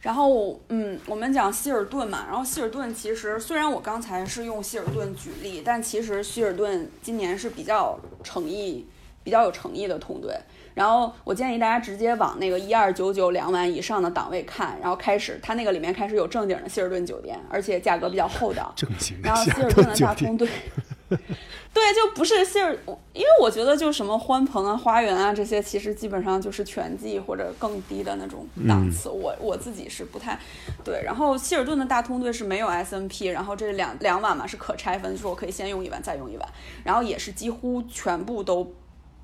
[0.08, 8.88] 然后，嗯，我们讲希尔顿嘛，然后希尔顿其实虽然我刚才是用希尔顿举例，但其实希尔顿今年是比较诚意、
[9.22, 10.34] 比较有诚意的团队。
[10.76, 18.72] 然后我建议大家直接往那个一二九九两晚以上的档位看，然后开始它那个里面开始有正经的希尔顿酒店，而且价格比较厚道。
[18.78, 20.48] 正经然后希尔顿的大通兑。
[21.74, 22.78] 对，就不是希尔，
[23.13, 29.08] 因为我觉得就什么欢朋啊、花园啊这些，其实基本上就是全季或者更低的那种档次。
[29.10, 30.38] 我我自己是不太
[30.84, 31.02] 对。
[31.04, 36.50] 然后希尔顿的大通兑是没有 S N P，然后这两两晚嘛是可拆分，就是我可以先用一晚再用一晚，
[36.84, 38.70] 然后也是几乎全部都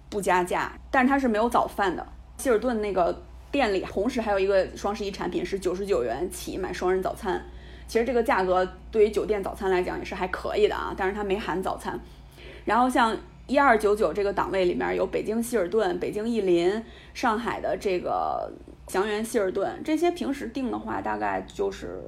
[0.10, 2.06] 不加价，但是它是没有早饭的。
[2.38, 7.44] 希尔顿那个店里同时还有一个双十一产品是九十九元起买双人早餐，
[7.94, 12.00] 其实这个价格对于酒店早餐来讲也是还可以的啊，但是它没含早餐。
[12.66, 18.52] 然后像一二九九这个档位里面有北京希尔顿、北京逸林、上海的这个
[18.88, 22.02] 祥源希尔顿，这些平时订的话大概就是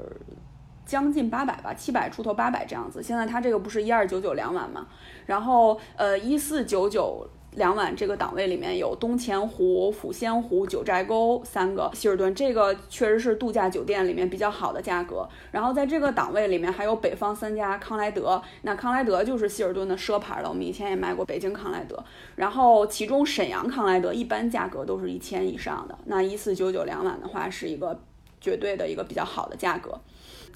[0.87, 3.03] 将近八百吧，七百出头八百这样子。
[3.03, 4.87] 现在它这个不是一二九九两晚嘛，
[5.27, 7.29] 然后呃一四九九。
[7.55, 15.27] 两晚这个档位里面有东钱湖、抚仙湖、九寨沟三个希尔顿，这个确实是度假酒店里面比较好的价格。
[15.51, 22.03] 然后在这个档位里面还有北方三家康莱德，那康莱德就是希尔顿的奢牌了，我们以前也卖过北京康莱德。
[22.35, 27.97] 然后其中沈阳康莱德一般价格都是一千以上的，那一四九九两晚的话是一个
[28.41, 29.97] 绝对的一个比较好的价格。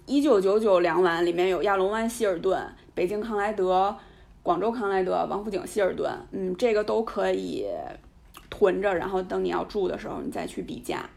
[0.05, 2.61] 一九九九两晚里面有亚龙湾希尔顿、
[2.93, 3.95] 北京康莱德。
[4.41, 7.65] 广州康莱德、王府井希尔顿，嗯，这个都可以
[8.49, 11.09] 囤着，然后等你要住的时候你再去比价。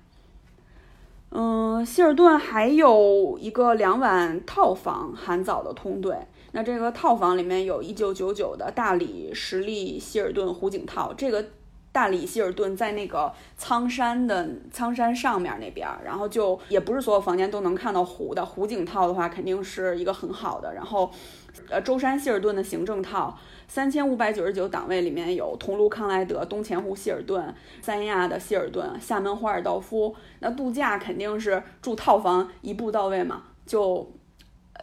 [1.31, 6.15] 嗯，希尔顿还有一个两晚套房含早的通兑，
[6.53, 11.47] 那这个套房里面有一九九九的大理实力希尔顿湖景套，这个
[11.93, 21.11] 大理希尔顿在那个苍山的苍山上面那边，然后就也不是所有房间都能看到湖的，湖景套的话肯定是一个很好的，然后。
[21.69, 30.17] 呃，舟山希尔顿的行政套三千五百九十九档位里面有桐庐康莱德、东钱湖希尔顿、三亚的希尔顿、厦门华尔道夫。
[30.39, 33.43] 那度假肯定是住套房一步到位嘛？
[33.67, 34.11] 就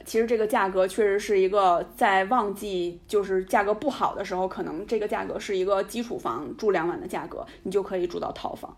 [0.05, 8.75] 其实这个价格确实是一个在旺季就是价格不好的时候，可能这个价格是一个基础房住两晚的价格，你就可以住到套房。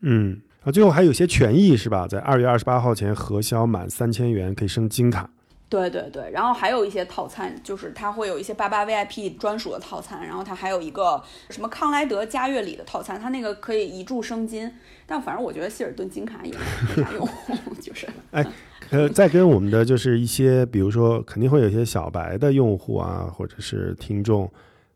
[0.00, 2.06] 嗯，啊，最后还有些权益是吧？
[2.06, 5.30] 在二月二十八号前核销满三千元可以升金卡。
[5.66, 14.70] 对对对，然后还有一些套餐，就是它会有一些八八 VIP 专属的套餐，然后它还有一个什么康莱德嘉悦里的套餐，它那个可以一注升金。
[15.06, 17.28] 但反正我觉得希尔顿金卡也没啥用，
[17.80, 18.46] 就是哎，
[18.90, 24.50] 呃，再跟我们的就是一些，比如说肯定会有一些小白的用户啊，或者是听众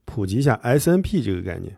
[0.05, 1.77] 普及一下 SNP 这个概念。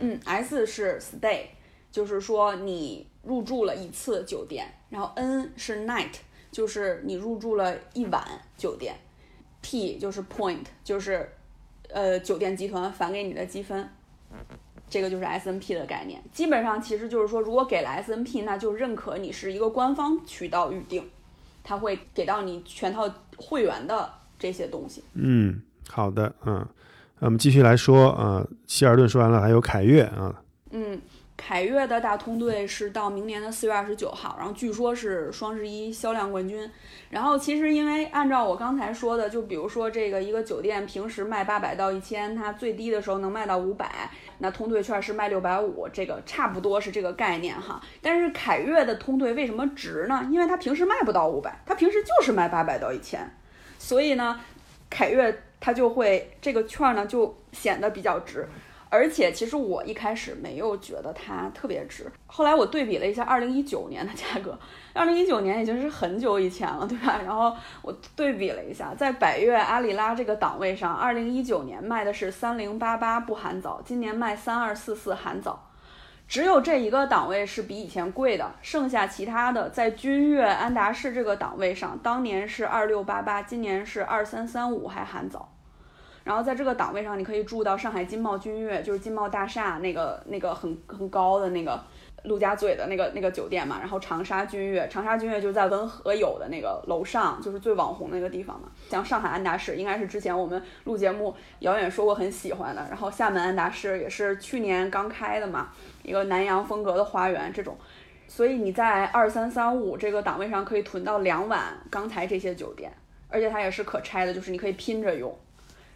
[0.00, 1.46] 嗯，S 是 Stay，
[1.90, 6.14] 就是说你入住了一次酒店，然后 N 是 Night。
[6.50, 8.22] 就是你入住了一晚
[8.58, 8.94] 酒店
[9.62, 11.26] ，P 就是 point，就是
[11.88, 13.88] 呃酒店集团返给你的积分，
[14.90, 16.22] 这个就是 S N P 的概念。
[16.30, 21.08] 基本上其实就是说，如果给了 S N P，那就认可你是一个官方渠道预订，
[21.62, 25.02] 他会给到你全套会员的这些东西。
[25.14, 26.66] 嗯，好的，嗯，
[27.18, 31.00] 那我们继续来说，呃，希尔顿说完了，还有凯悦啊，嗯。
[31.44, 36.70] 凯悦的大通兑是到明年的四月二十九号，然后据说是双十一销量冠军。
[37.10, 47.82] 然后其实因为按照我刚才说的，就比如说这个一个酒店平时卖八百到一千，它最低的时候能卖到五百，那通兑券是卖六百五，这个差不多是这个概念哈。
[48.00, 50.24] 但是凯悦的通兑为什么值呢？
[50.30, 53.28] 因为它平时卖不到五百，它平时就是卖八百到一千，
[53.80, 54.40] 所以呢，
[54.88, 58.46] 凯悦它就会这个券呢就显得比较值。
[58.92, 64.58] 而且其实我一开始没有觉得它特别值，后来我对比了一下二零一九年的价格，
[64.92, 67.18] 二零一九年已经是很久以前了，对吧？
[67.24, 75.70] 然后我对比了一下，在百悦阿里拉这个档位上，二零一九年卖的是三零八八不含早，今年卖三二四四含早，
[76.28, 85.51] 只有这一个档位是比以前贵的，剩下其他的在君悦安达仕这个档位上，当年是二六八八，今年是二三三五还含早。
[86.24, 91.82] 然后在这个档位上，你可以住到上海金茂君悦，就是金茂大厦那个那个很很高的那个
[92.24, 93.78] 陆家嘴的那个那个酒店嘛。
[93.80, 98.68] 然后长沙君悦，长沙君悦就在文和友的那个楼上，就是最网红那个地方嘛。
[98.88, 102.86] 像上海安达仕，应该是之前我们录节目遥远说过很喜欢的。
[102.88, 105.70] 然后厦门安达仕也是去年刚开的嘛，
[106.02, 107.76] 一个南洋风格的花园这种。
[108.28, 112.90] 所以你在二三三五这个档位上可以囤到两晚刚才这些酒店，
[113.28, 115.36] 而且它也是可拆的，就是你可以拼着用。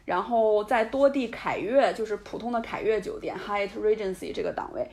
[0.07, 4.88] 然后在多地凯悦，就是普通的凯悦酒店 Hyatt Regency 这个档位，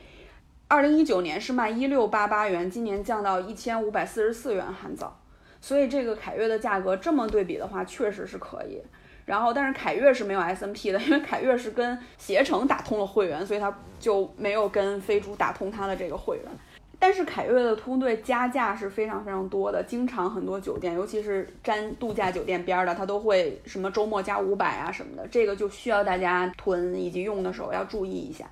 [0.68, 5.18] 二零一九年是卖一六八八元，今年降到一千五百四十四元含早。
[5.60, 8.82] 所以这个凯悦的价格这么对比的话，确实是可以。
[9.24, 16.44] 然后，但是凯悦是没有 S N P 的，因为凯悦是跟携程打通了会员，所以它就没有跟飞猪打通它的这个会员。
[16.98, 28.48] 但是凯悦的通兑加价是非常非常多的，经常很多酒店，尤其是沾度假酒店边儿的，它都会什么周末加五百啊什么的，这个就需要大家囤以及用的时候要注意一下。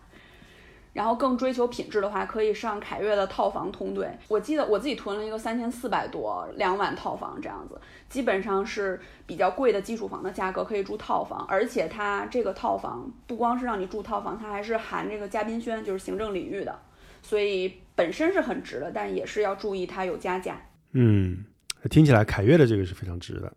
[0.92, 4.07] 然后更追求品质的话，可以上凯悦的套房通兑。
[4.28, 16.78] 我记得我自己囤了一个三千四百多两晚套房，这样子基本上是比较贵的基础房的价格可以住套房，而且它这个套房不光是让你住套房，它还是含这个嘉宾轩，就是行政领域的。
[17.22, 20.61] 所以本身是很值的，但也是要注意它有加价。
[20.92, 21.44] 嗯，
[21.90, 23.52] 听起来凯越的这个是非常值的。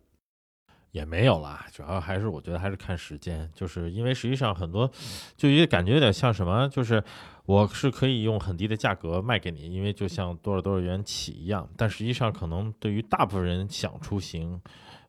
[0.91, 4.89] 也没有啦，主要还是我觉得还是看时间，就是因为实际上很多，
[5.36, 7.04] 就也感觉有点像什么，就是
[7.45, 14.62] 我是可以用很低的价格卖给你，因为就像多少多少元起一样，但实际上可能对于大部分人想出行，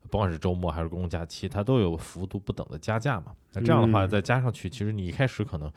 [0.09, 3.27] 不管是周末还是公共假期，它都有幅度不等的加价嘛。
[3.53, 5.71] 那这样的话再加上去，其实你一开始可能。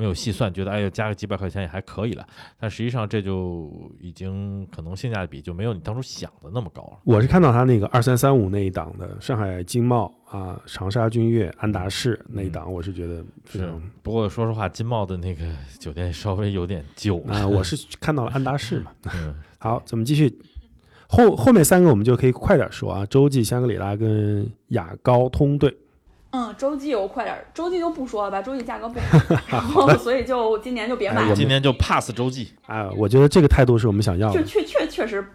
[0.00, 2.24] 没有细算，觉得哎呦加个几百块钱也还可以了，
[2.56, 6.98] 但实际上这就已经可能性价比就没有你当初想的那么高了。
[7.02, 13.74] 我是看到他那个二三三五那一档的上海金茂啊、长沙君悦、安达仕那一档，我是觉得是。
[14.00, 15.44] 不过说实话，金茂的那个
[15.80, 17.44] 酒店稍微有点旧啊。
[17.50, 18.92] 我是看到了安达仕嘛。
[19.58, 20.32] 好，咱们继续
[21.08, 23.04] 后后面三个，我们就可以快点说啊。
[23.06, 25.76] 洲际香格里拉跟雅高通兑。
[26.30, 29.18] 嗯，洲际我快点，洲际就不说了吧，洲际价格不好，
[29.48, 31.34] 然后 所以就今年就别买了。
[31.34, 34.34] 今年就 pass 洲际啊，我觉得这个态度是我们想要的。
[34.34, 35.26] 就确确确实，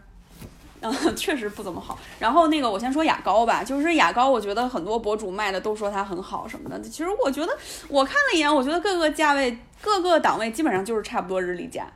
[0.82, 1.98] 嗯， 确实不怎么好。
[2.20, 6.80] 然后那个我先说雅高吧，就是雅高，我觉得很多博主卖的都说它很好什么的。
[6.82, 7.52] 其实我觉得
[7.90, 11.88] 我看了一眼，我觉得各个价位、各个档位基本上就是差不多日历价。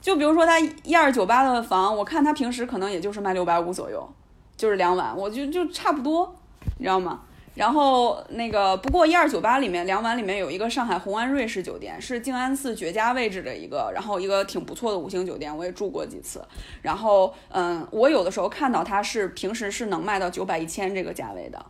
[0.00, 4.08] 就比如说他一二九八的房，我看他平时可能也就是卖六百五左右，
[4.56, 6.34] 就是两晚，我就就差不多，
[6.78, 7.20] 你知道吗？
[7.54, 16.40] 然后那个，不过一二九八里面两晚里面有一个上海红安瑞士酒店，是静安寺绝佳位置的一个，然后一个挺不错的五星酒店，我也住过几次。
[16.82, 21.66] 然后嗯，我有的时候看到它是平时是能卖到九百一千这个价位的。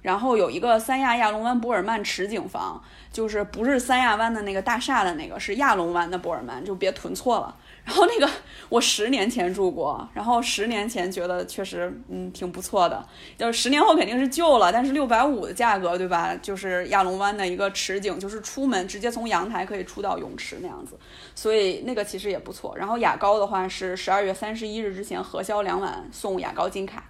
[0.00, 2.80] 然后有一个三亚亚龙湾博尔曼池景房，
[3.12, 7.56] 就是不是三亚湾的那个大厦的那个，是亚龙湾的博尔曼，就别囤错了。
[7.84, 8.32] 然后那个
[8.68, 13.04] 我十年前住过，然后十年前觉得确实嗯挺不错的，
[13.36, 16.34] 就是十年后肯定是旧了，但是六百五的价格对吧？
[16.36, 20.96] 就是亚龙湾的一个池景，就是出门直接从阳台可以出到泳池那样子，
[21.34, 22.76] 所以那个其实也不错。
[22.76, 27.04] 然后雅高的话是十二月三十一日之前核销两晚送雅高金卡，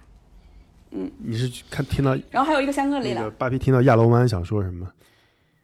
[0.89, 4.91] 嗯，你是看听到，然后还有一个香格里拉，八皮听到亚龙湾想说什么？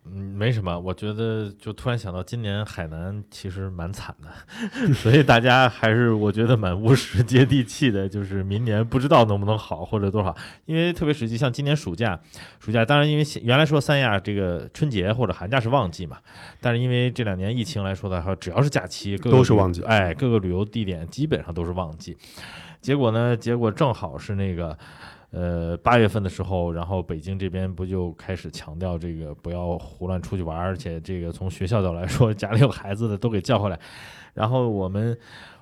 [0.05, 4.29] 嗯，没什么，我觉得就突然想到，今年海南其实蛮惨的，
[4.95, 8.07] 所以大家还是我觉得蛮务实、接地气的。
[8.09, 10.35] 就是明年不知道能不能好或者多少，
[10.65, 12.19] 因为特别实际，像今年暑假，
[12.59, 16.17] 暑假当然因为原来说三亚这个春节或者寒假是旺季嘛，
[16.59, 22.17] 但是因为这两年疫情来说的话，只要是假期都是旺季，哎，各个旅游地点基本上都是旺季。
[22.81, 24.75] 结果呢，结果正好是那个。
[25.31, 33.79] 呃，八月份的时候，然后北京这边不就开始强调这个不要胡乱出去玩，而且这个从学校角来说，家里有孩子的都给叫回来。
[34.33, 35.15] 然后我们，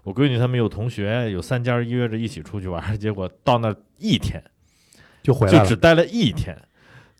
[0.03, 4.41] 我闺女他们有同学，有三家约着一起出去玩，结果到那一天
[5.21, 6.57] 就回来了，就只待了一天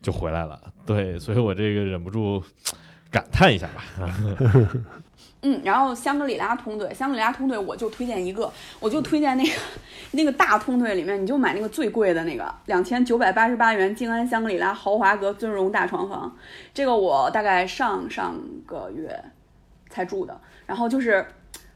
[0.00, 0.58] 就回来了。
[0.86, 2.42] 对，所以我这个忍不住
[3.10, 3.84] 感叹一下吧。
[5.42, 9.52] 嗯，然后香格里拉通兑，香格里拉通兑我就推荐一个，我就推荐那个
[10.10, 16.36] 那个大通兑里面，你就买那个最贵的那个，两千九百八十八元静安香格里拉豪华阁尊荣大床房，
[16.74, 19.16] 这个我大概上上个月
[19.88, 21.24] 才住的，然后就是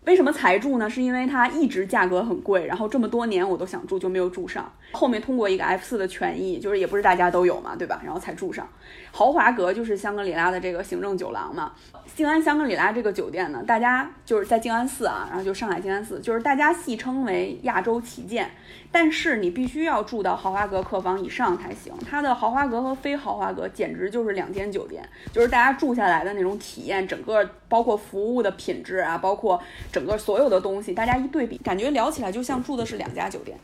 [0.06, 0.90] 为什么才住呢？
[0.90, 4.72] 是因为它一直价格很贵，然后这么多年我都想住就没有住上。
[4.92, 8.00] 后面通过一个 F 四的权益，就是也不是大家都有嘛，对吧？
[8.04, 8.68] 然后才住上。
[9.10, 11.72] 豪华阁就是香格里拉的这个行政酒廊嘛。
[12.14, 18.50] 静安香格里拉这个酒店呢，大家就是在静安寺啊，然后就上海静安寺，就是大家戏称为亚洲旗舰。
[18.90, 21.92] 但是你必须要住到豪华阁客房以上才行。
[22.08, 33.56] 它的豪华阁和非豪华阁简直就是两间酒店，就是大家住下来的那种体验，整个包括服务的品质啊，包括整个所有的东西，大家一对比，感觉聊起来就像住的是两家酒店。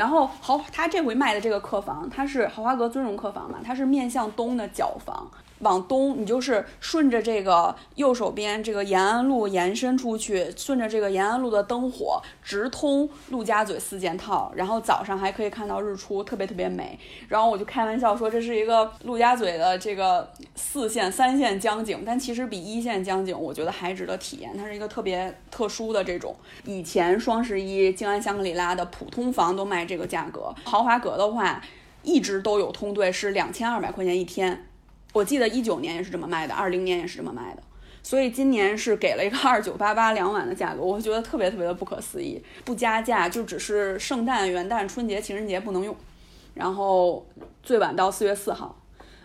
[0.00, 5.30] 然后豪，他这回卖的这个客房，它是豪华阁尊荣客房嘛，它是面向东的角房。
[5.60, 16.98] 往东，你就是顺着这个右手边这个延安路延伸出去，顺着这个延安路的灯火直通陆家嘴四件套，然后早上还可以看到日出，特别特别美。
[17.28, 24.56] 然后我就开玩笑说这是一个陆家嘴的这个四线、三线江景，但其实比一线江景我觉得还值得体验。
[24.56, 26.34] 它是一个特别特殊的这种，
[26.64, 31.62] 以前双十一静安香格里拉的普通房都卖这个价格，豪华阁的话
[32.02, 34.66] 一直都有通兑，是两千二百块钱一天。
[35.12, 37.62] 我记得一九年也是这么卖的，二零年也是这么卖的，
[38.02, 45.96] 所以今年是给了一个 二九八八两晚的价格，我觉得特别特别的不可思议，不加价，就只是圣诞、元旦、春节、情人节不能用，
[46.54, 47.26] 然后
[47.62, 48.80] 最晚到四月四号，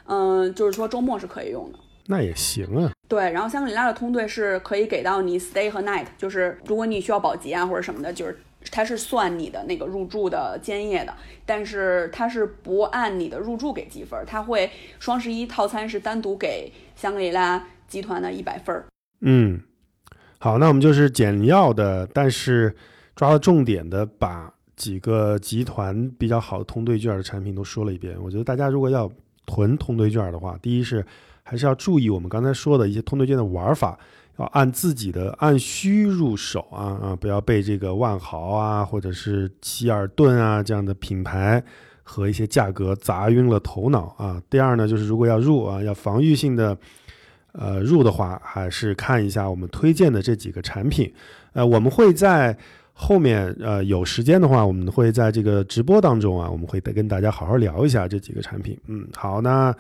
[0.06, 1.80] 嗯，就是说周末是可以用的。
[2.08, 2.92] 那也行啊。
[3.08, 8.40] 对，然后香格里拉的通兑是可以给到你 stay 和 night，就是如果你需要保洁啊或者什么的，就是。
[8.72, 11.14] 它是算你的那个入住的间夜的，
[11.46, 18.86] 但是它是不按你的入住给积分，它会双十一套餐是单独给香格里拉集团的一百分儿。
[19.22, 19.62] 嗯，
[20.40, 22.76] 好，那我们就是简要的，但是
[23.16, 28.18] 抓了重点的，把几个集团比较好的通兑券的产品都说了一遍。
[28.22, 29.10] 我觉得大家如果要
[29.46, 31.06] 囤通兑券的话，第一是
[31.44, 33.98] 还是要注意我们刚才说的一些通兑券的玩法。
[34.38, 37.16] 要按自己的按需入手啊啊！
[37.16, 41.64] 不要被这个万豪啊，或者是希尔顿啊这样的品牌
[42.04, 44.42] 和一些价格砸晕了头脑啊。
[44.50, 46.78] 第二呢，就是如果要入啊，要防御性的
[47.54, 51.14] 呃入的话，还是看一下我们推荐的这几个产品。
[51.54, 52.58] 呃，我们会在
[52.92, 58.78] 后面呃有时间的话，我们会在这个直播当中啊，我们会跟大家好好聊一下这几个产品。
[58.88, 59.74] 嗯，好，那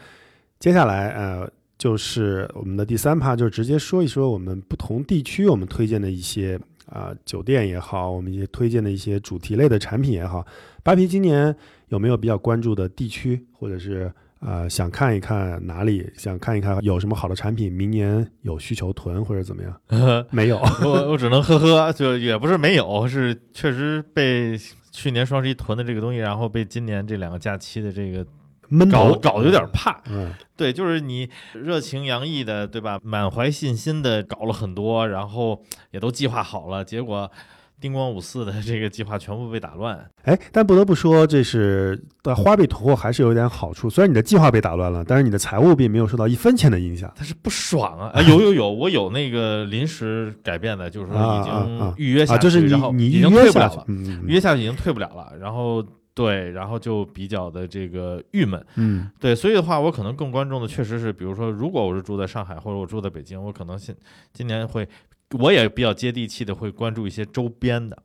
[0.59, 1.49] 接下来呃。
[1.77, 10.45] 就是我们的第三趴，就是直接说一说我们不同地区我们推荐的一些啊酒店也好，我们一些推荐的一些主题类的产品也好。
[10.83, 11.53] 扒皮今年
[11.89, 14.09] 有没有比较关注的地区，或者是
[14.39, 20.25] 啊想看一看哪里，想看一看有什么好的产品，明年有需求囤或者怎么样？
[20.31, 24.57] 没有，我 我只能呵呵，就也不是没有，是确实被
[24.91, 28.25] 去年双十一囤的这个东西，然后被今年这两个假期的这个。
[28.89, 32.99] 搞搞得有点怕，嗯，对，就是你热情洋溢的，对吧？
[33.03, 35.61] 满怀信心的搞了很多，然后
[35.91, 37.31] 也都计划好了，结果
[37.79, 40.09] 叮咣五四的这个计划全部被打乱。
[40.23, 42.01] 哎，但不得不说，这是
[42.35, 43.89] 花呗囤货还是有点好处。
[43.89, 47.11] 虽然你的计划被打乱了，但是你的财务并没有受到一分钱的影响。
[47.15, 48.11] 但是不爽啊！
[48.13, 53.85] 啊有有有，我有那个临时改变的，就是说已经预约下去，就是你你已经退不了了，
[54.25, 55.85] 预约下去已经退不了了，然后。
[56.15, 63.93] 对，然后就比较的这个郁闷，嗯，对，所以的话，我可能更关注的确实是，比如说，如果我是住在上海或者我住在北京，我可能现
[64.31, 64.87] 今年会，
[65.37, 68.01] 我也比较接地气的会关注一些周边的，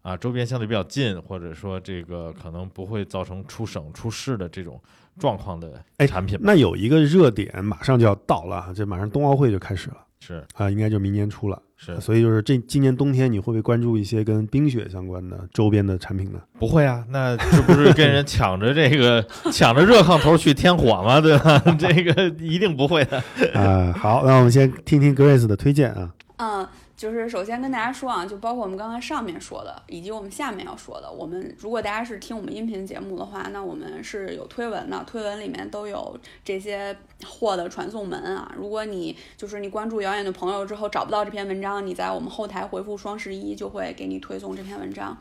[0.00, 4.80] 啊，周边相对比较近，或者说这个可能不会造成出省出市的这种
[5.18, 6.38] 状况的产品。
[6.40, 9.98] 那有一个热点马上就要到了，这马上冬奥会就开始了。
[10.26, 11.60] 是啊，应该就明年出了。
[11.76, 16.40] 是，所以就是这今年冬天你会不会关注一些跟冰雪相关的周边的产品呢？
[16.58, 19.22] 不会啊，那这不是跟人抢着这个
[19.52, 21.20] 抢着热炕头去添火吗？
[21.20, 21.58] 对吧？
[21.78, 23.22] 这个一定不会的。
[23.52, 26.10] 啊，好，那我们先听听 Grace 的推荐啊。
[26.38, 26.66] 嗯。
[27.04, 31.12] 就是首先跟大家说啊，就包括我们刚才上面说的，以及我们下面要说的。
[31.12, 38.50] 我们如果大家是听我们音频节目的话，那我们是有推文的，推文里面都有这些货的传送门啊。
[38.56, 45.14] 如果你就是你关注遥远的朋友之后找不到这篇文章，你在我们后台回复双十一就会给你推送这篇文章，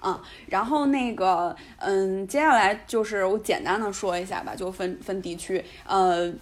[0.00, 0.22] 啊。
[0.46, 6.32] 然后那个，嗯，接下来就是我简单的说一下吧，就分分地区，呃。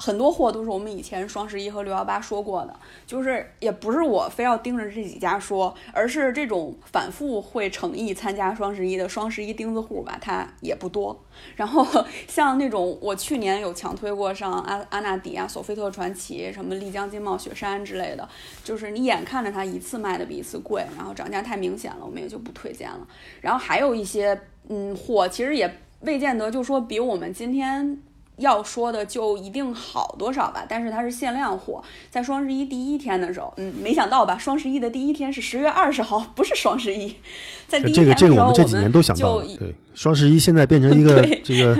[0.00, 2.74] 很多货都是我们以前双十一和六幺八说过的，
[3.04, 11.20] 就是也不是我非要盯着这几家说，而是这种反复会诚意参加双十一的双十一钉子户吧，它也不多。
[11.56, 11.84] 然后
[12.28, 18.28] 像那种我去年有强推过，像阿阿纳迪啊、索菲特传奇、什么丽江金茂雪山之类的，
[18.62, 23.04] 就是你眼看着它一次卖的比一次贵，然后涨价太明显了，我们也就不推荐了。
[23.40, 25.68] 然后还有一些嗯货，其实也
[26.02, 28.00] 未见得就说比我们今天。
[28.38, 34.38] 要说的就一定好多少吧，但是它是限量货，在双十一第一天的时候，嗯，没想到吧？
[34.38, 37.14] 双十一的第一天是十月二十号，不是双十一，
[37.68, 39.44] 在第一这个天的时候，这个我们这几年都想到了。
[39.58, 41.76] 对，双十一现在变成一个这个，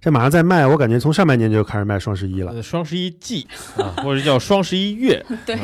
[0.00, 2.52] 这马上在卖，我感觉从上半年就开始卖双十一了。
[2.52, 3.46] 呃双十一季
[3.76, 5.56] 啊， 或者叫双十一月， 对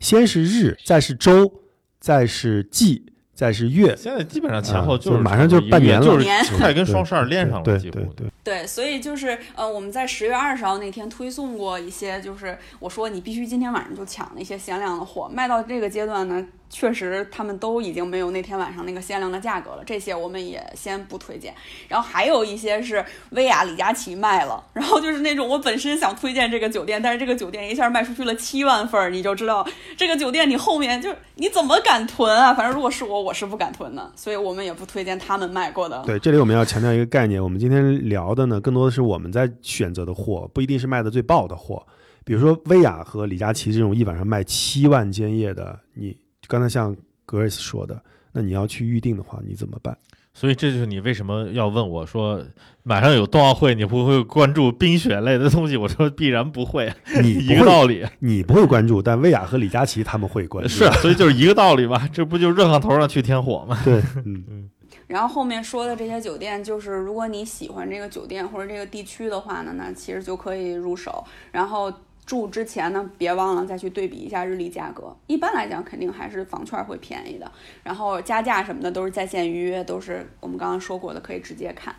[0.00, 1.52] 先是日，再是周，
[2.00, 3.06] 再是季，
[3.36, 6.04] 再是月，现在基本上前后啊就是马上就是半年了。
[6.04, 6.42] 就是年。
[6.56, 21.54] 快跟双十二连上了，对几乎对对，对，所以就是呃，我们在十月二十号那天推送过一些，就是我说你必须今天晚上就抢那些限量的货，卖到这个阶段呢，确实他们都已经没有那天晚上那个限量的价格了，这些我们也先不推荐。
[21.88, 32.52] 然后还有一些是薇娅、李佳琦卖了，然后就是那种我本身想推荐这个酒店，但是这个酒店一下卖出去了七万份儿，你就知道这个酒店你后面就你怎么敢囤啊？
[32.52, 36.02] 反正如果是我，我是不敢囤的，所以我们也不推荐他们卖过的。
[36.04, 41.86] 对，这里我们要强调一个概念，我们今天聊的呢，更多的是我们在选择的货，不一定是卖的最爆的货。
[42.24, 46.16] 比如说薇娅和李佳琦这种一晚上卖七万间页的，你
[46.46, 48.00] 刚才像 Grace 说的，
[48.32, 49.96] 那你要去预定的话，你怎么办？
[50.32, 52.44] 所以这就是你为什么要问我说
[52.82, 55.78] 马上有冬奥会，你会不会关注冰雪类的东西？
[55.78, 56.92] 我说必然不会，
[57.22, 58.04] 你 一，个道理。
[58.18, 60.68] 你不会关注，但薇娅和李佳琦他们会关注。
[60.68, 63.80] 是， 所以就是一个道理嘛，这不就热炕头上去添火吗？
[63.82, 64.70] 对，嗯 嗯，
[65.06, 71.24] 然后后面说的这些酒店，就是如果你喜欢这个酒店或者这个地区的话呢，那其实就可以入手。
[71.50, 71.90] 然后
[72.26, 75.16] 住之前呢，别忘了再去对比一下日历价格。
[75.28, 77.50] 一般来讲，肯定还是房券会便宜的。
[77.84, 81.94] 然后加价什么的都是在线预约，都是我们刚刚说过的，可以直接看。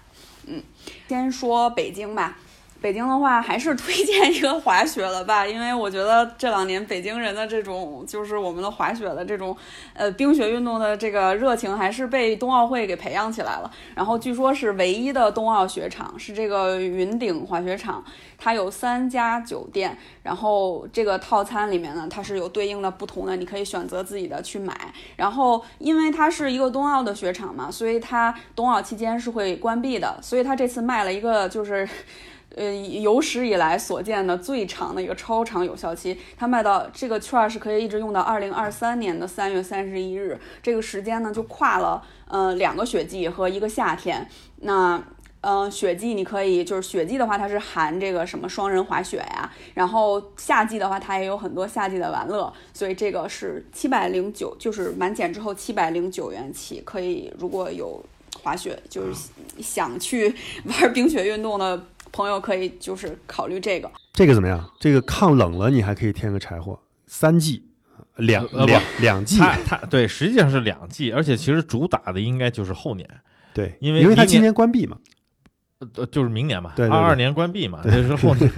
[0.45, 0.61] 嗯，
[1.07, 2.37] 先说北京吧。
[2.79, 9.55] 北京的话，还是推荐一个滑雪了吧，因为我觉得这两年北京人的这种，就是我们的滑雪的这种，
[9.93, 13.71] 呃，冰雪运动的这个热情，还是被冬奥会给培养起来了。
[13.95, 18.03] 然后据说是唯一的冬奥雪场，是这个云顶滑雪场，
[18.37, 24.93] 它有三家酒店，然后这个套餐里面呢，它是有对应的不同的，你可以选择自己的去买。
[25.15, 31.87] 然后因为它是一个冬奥的雪场嘛，所以它冬奥期间是会关闭的，所以它这次卖了一个就是。
[32.57, 44.27] 呃，有史以来所见的最长的一个超长有效期，它卖到这个券儿是可以一直用到二零二三年的三月三十一日，这个时间呢就跨了呃两个雪季和一个夏天。
[44.61, 45.01] 那
[45.41, 58.03] 呃，雪季你可以就是雪季的话，它是含这个什么双人滑雪呀，然后夏季的话，它也有很多夏季的玩乐，所以这个是七百零九，就是满减之后七百零九元起，可以如果有
[58.41, 59.13] 滑雪就是
[59.61, 60.35] 想去
[60.65, 61.81] 玩冰雪运动的
[62.11, 63.89] 朋友，可以就是考虑这个。
[64.13, 64.69] 这个怎么样？
[64.79, 67.63] 这个抗冷了，你还可以添个柴火，三季，
[68.15, 73.07] 两呃不两两季，它它对，实际上是两季，而且其实主打的应该就是后年，
[73.53, 74.97] 对，因为因为它今年关闭嘛，
[75.95, 78.51] 呃，就是明年嘛，二二年关闭嘛，这是后年，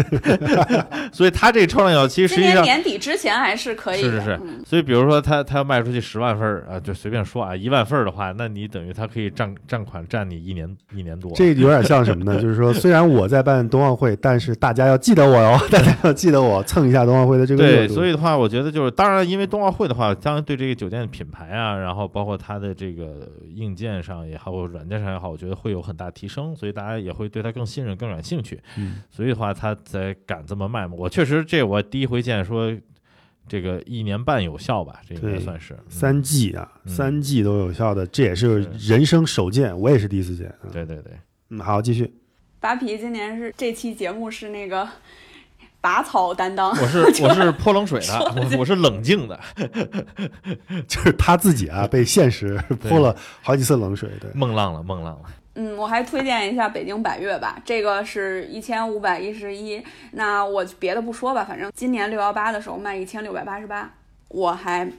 [1.11, 3.99] 所以它这个超长有效期实际上年底之前还是可以。
[3.99, 11.30] 是是是嗯，所以比如说它它要卖出去十万份儿啊，就随便说啊，一万份儿的话，那你等于它可以占占款占你一年一年多。
[11.36, 12.39] 这有点像什么呢？
[12.41, 28.60] 就是说，虽然我在办冬奥会，但是大家要记得我哟， 大家要记得我蹭一下冬奥会的这个热对，所以的话，我觉得就是，当然，因为冬奥会的话，当然对这个酒店的品牌啊，然后包括它的这个硬件上也好，软件上也好，我觉得会有很大提升，所以大家也会对他更信任、更感兴趣。
[28.78, 30.93] 嗯，所以的话，他才敢这么卖嘛。
[30.97, 32.76] 我确实，这我第一回见说
[33.47, 40.47] 这个一年半有效吧，这应该算是嗯三季啊，嗯三季都有效的，这也是人生首见，我也是第一次见。
[40.64, 41.14] 嗯对对对。
[41.49, 42.14] 嗯，好，继续。
[42.60, 44.88] 扒皮今年是这期节目是那个
[45.82, 49.39] 拔草担当，我是我是泼冷水的， 我我是冷静的，
[50.88, 52.55] 就是他自己啊，被现实
[52.88, 54.10] 泼了好几次冷水。
[54.20, 55.30] 对，梦浪了，梦浪了。
[55.60, 59.84] 嗯，我还推荐一下北京百悦吧，这个是一千五百一十一。
[60.14, 63.93] 那我别的不说吧，反正今年六幺八的时候卖一千六百八十八，
[64.30, 64.89] 我还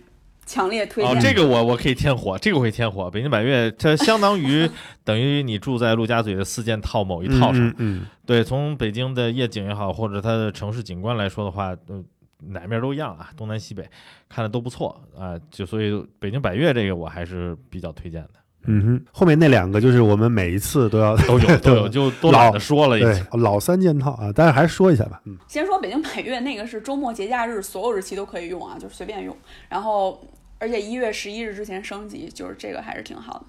[0.45, 1.17] 强烈推荐。
[1.17, 3.11] 哦，这个我我可以添火，这个会添火。
[3.11, 4.69] 北京百悦它相当于
[5.03, 7.67] 等于你住在陆家嘴的四件套某一套上。
[7.69, 12.05] 嗯嗯对，从北京的夜景也好，或者它的城市景观来说的话，呃，
[12.49, 13.89] 哪面都一样啊，东南西北
[14.29, 15.41] 看的都不错啊。
[15.51, 18.31] 就所以北京百悦这个我还是比较推荐的，
[18.65, 23.27] 嗯哼，后面那两个就是我们每一次都要都有 都有，就都懒得说了已对经。
[23.41, 25.21] 老三件套啊，但是还是说一下吧。
[25.25, 29.37] 嗯，先说北京百悦那个是周末节假日所有日期都可以用啊，就是随便用。
[29.69, 30.23] 然后
[30.59, 33.45] 而且一月十一日之前升级，就是这个还是挺好的。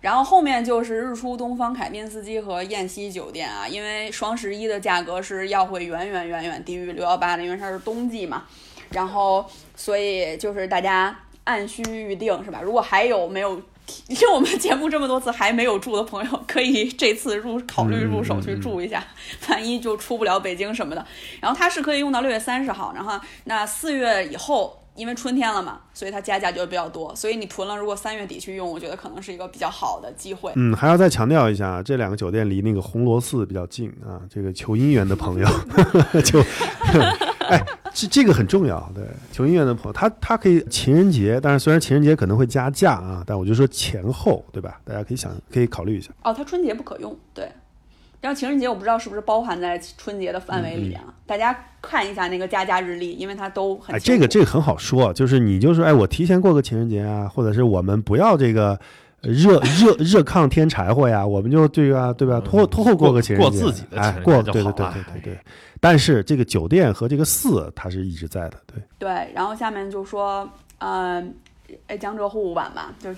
[0.00, 8.44] 然后后面就是日出东方凯宾斯基和燕西酒店啊，因为双十一的价格是要会远远远远低于六幺八的，因为它是冬季嘛。
[8.90, 9.44] 然后
[9.74, 12.60] 所以就是大家按需预定是吧？
[12.62, 13.60] 如果还有没有
[14.08, 19.04] 听我们节目这么多次还没有住的朋友，可以这次入考虑入手去住一下，
[19.48, 21.04] 万一就出不了北京什么的。
[21.40, 24.78] 然后它是可以用到六月三十号，然后那四月以后。
[24.94, 30.52] 因为春天了嘛，所以它加价就比较多，所以你囤了，如果三月底去用，我觉得可能是一个比较好的机会。
[30.54, 34.20] 嗯，还要再强调一下，这两个酒店离那个红螺寺比较近啊。
[34.28, 35.48] 这个求姻缘的朋友
[36.22, 36.44] 就，
[37.52, 38.90] 哎，这这个很重要。
[38.94, 44.80] 对，求姻缘的朋友，他他可以情人节，但是虽然情人节可能会加价啊，但我就说前后，对吧？
[44.84, 46.10] 大家可以想，可以考虑一下。
[46.22, 47.50] 哦，他春节不可用，对。
[48.20, 51.02] 然后情人节我不知道是不是包含在春节的范围里啊？
[51.26, 58.78] 大家看一下那个加价日历，因为它都很嗯哎，这个这个很好说，就是你就说，哎，我提前过个情人节啊，或者是我们不要这个呃
[59.22, 62.40] 热热热炕添柴火呀，我们就这个啊对吧？
[62.40, 65.38] 拖拖后过个情人节，过自己的哎情人，节过对对对对对对。
[65.80, 68.82] 但是这个酒店和这个寺它是一直在的，对。
[68.98, 69.32] 对。
[69.34, 70.48] 然后下面就说，
[70.78, 71.24] 呃，
[71.86, 73.16] 哎，江浙沪皖吧，就是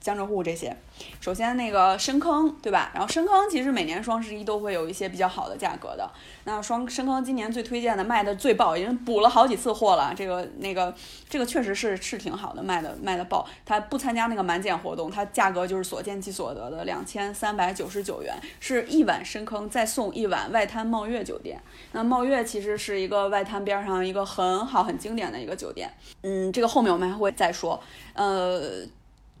[0.00, 0.76] 江浙沪这些。
[1.20, 2.90] 首先那个深坑，对吧？
[2.94, 6.10] 然后深坑其实每年双十一都会有一些比较好的价格的。
[6.44, 10.12] 那双深坑今年最推荐的卖的最爆，已经补了好几次货了。
[10.16, 10.92] 这个那个
[11.28, 13.46] 这个确实是是挺好的，卖的卖的爆。
[13.64, 21.60] 它不参加那个满减活动，它价格就是所见即所得的两千三百九十九元，是一晚深坑再送一晚外滩茂悦酒店。
[21.92, 25.88] 那茂悦其实是一个外滩边上一个很好很经典的一个酒店。
[26.22, 27.80] 嗯，这个后面我们还会再说。
[28.14, 28.82] 呃。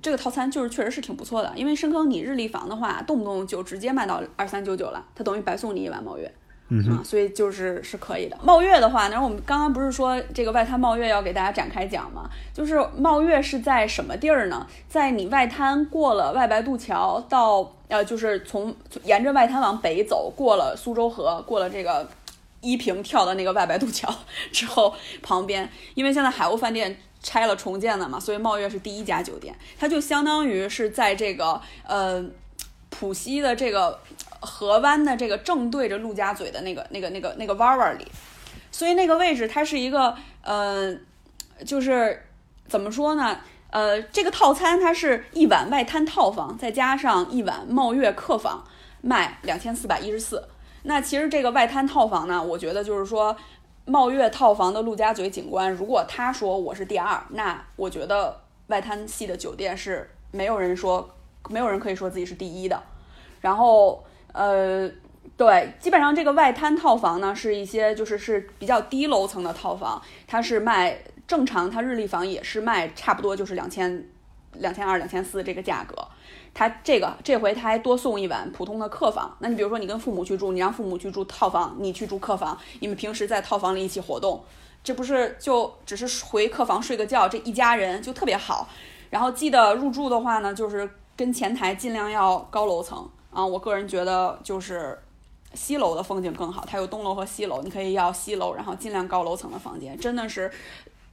[0.02, 6.30] 这个套餐就是确实是挺不错的，因为深坑你日历房的话，动不动就直接卖到二三九九了，它等于白送你一晚茂悦。
[6.74, 8.38] 嗯啊，所以就是是可以的。
[8.42, 12.28] 茂月的话，然后我们刚刚不是说这个外滩茂月要给大家展开讲吗？
[12.54, 14.66] 就是茂月是在什么地儿呢？
[14.88, 18.74] 在你外滩过了外白渡桥到呃，就是从
[19.04, 22.08] 沿着外滩往北走，过了苏州河，过了这个
[22.62, 24.12] 依萍跳的那个外白渡桥
[24.50, 26.96] 之后，旁边因为现在海鸥饭店。
[27.22, 32.24] 拆了重建的嘛，所以茂悦是第一家酒店，它就相当于是在这个呃
[32.90, 34.00] 浦西的这个
[34.40, 38.06] 河湾的这个正对着陆家嘴的那个那个那个那个弯弯里，
[38.72, 40.92] 所以那个位置它是一个呃，
[41.64, 42.24] 就是
[42.66, 43.38] 怎么说呢？
[43.70, 48.64] 呃，这个套餐它是一晚外滩套房，再加上一晚茂悦客房，
[49.00, 50.48] 卖两千四百一十四。
[50.82, 53.36] 那其实这个外滩套房呢，我觉得就是说。
[53.84, 61.08] 茂悦套房的陆家嘴景观，如果他说我是第二，那我觉得外滩系的酒店是没有人说，
[61.48, 62.80] 没有人可以说自己是第一的。
[63.40, 64.88] 然后，呃，
[65.36, 74.08] 对，基本上这个外滩套房呢，是一些就是是比较低楼层的套房，它是卖正常，它日历房也是卖差不多就是两千、
[74.52, 75.96] 两千二、两千四这个价格。
[76.54, 79.34] 他这个这回他还多送一晚普通的客房。
[79.38, 84.44] 那你比如说你跟父母去住，你让父母去住套房，你去住客房，你们平时在套房里一起活动，
[84.84, 88.68] 这不是就只是回客房睡个觉，这一家人就特别好。
[89.08, 93.44] 然后记得入住的话呢，就是跟前台尽量要高楼层啊。
[93.44, 94.98] 我个人觉得就是
[95.54, 100.50] 西楼的风景更好，它有东楼和西楼，你可以要西楼，然后尽量高楼层的房间，真的是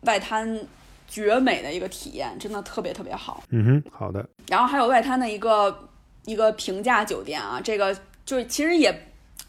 [0.01, 0.67] 外滩。
[1.09, 3.43] 绝美的一个体验，真的特别特别好。
[3.49, 4.25] 嗯哼，好的。
[4.47, 5.89] 然后还有外滩的一个
[6.23, 7.93] 一个平价酒店啊，这个
[8.23, 9.05] 就是其实也。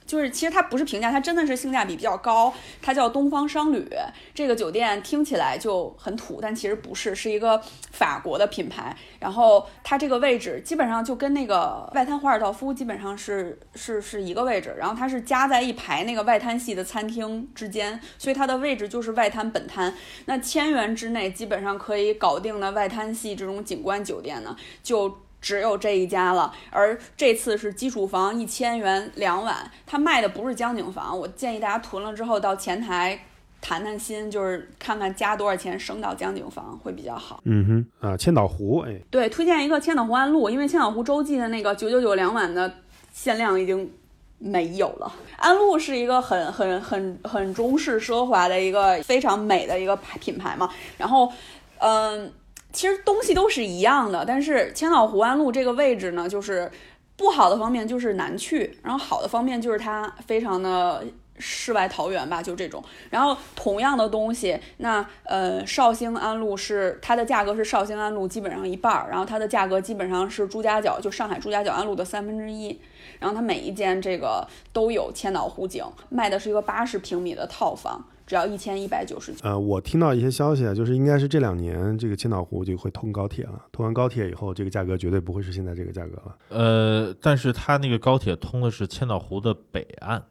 [0.07, 2.53] 就是其实它不是平价，它真的是性价比比较高。
[2.83, 3.89] 它叫东方商旅，
[4.35, 7.63] 这个酒店听起来就很土，但其实不是，是一个
[7.93, 8.97] 法国的品牌。
[9.21, 14.75] 然后它这个位置基本上就跟那个外滩华尔道夫基本上是是是一个位置。
[14.77, 19.95] 然后它是夹在一排那个外滩系的餐厅之间，所以它的位置就是外滩本滩。
[20.25, 25.19] 那千元之内基本上可以搞定的外滩系这种景观酒店呢，就。
[25.41, 31.19] 只有这一家了，而这次是基础房一千元两晚，它卖的不是江景房。
[31.19, 33.19] 我建议大家囤了之后到前台
[33.61, 37.41] 谈谈心，就是看看加多少钱升到江景房会比较好。
[37.45, 42.73] 嗯哼，啊，千岛湖，哎，对，推荐一个千岛湖安陆，因为千岛湖洲际的那个九九九两晚的
[43.13, 43.91] 限量已经
[44.39, 45.11] 没有了。
[45.39, 50.69] 安陆是一个很很很很中式奢华的一个非常美的一个品牌嘛，
[50.99, 51.33] 然后，
[51.79, 52.31] 嗯。
[52.73, 56.71] 其实东西都是一样的，但是千岛湖安路这个位置呢，就是
[57.17, 61.05] 不好的方面就是难去，然后好的方面就是它非常的
[61.39, 62.83] 世外桃源吧，就这种。
[63.11, 72.81] 然后同样的东西，那呃绍兴安路是它的价格是绍兴安路基本上一半儿，然后它的价格基本上是朱家角就上海朱家角安路的三分之一。
[73.19, 78.03] 然后它每一间这个都有千岛湖景，卖的是一个八十平米的套房。
[78.31, 79.41] 只要一千一百九十九。
[79.43, 86.37] 呃，我听到一些消息啊，就是应该是这两年这个千岛湖就会通高铁了，通完高铁以后，这个价格绝对不会是现在这个价格了。
[86.51, 90.23] 呃，但是它那个高铁通的是千岛湖的北岸，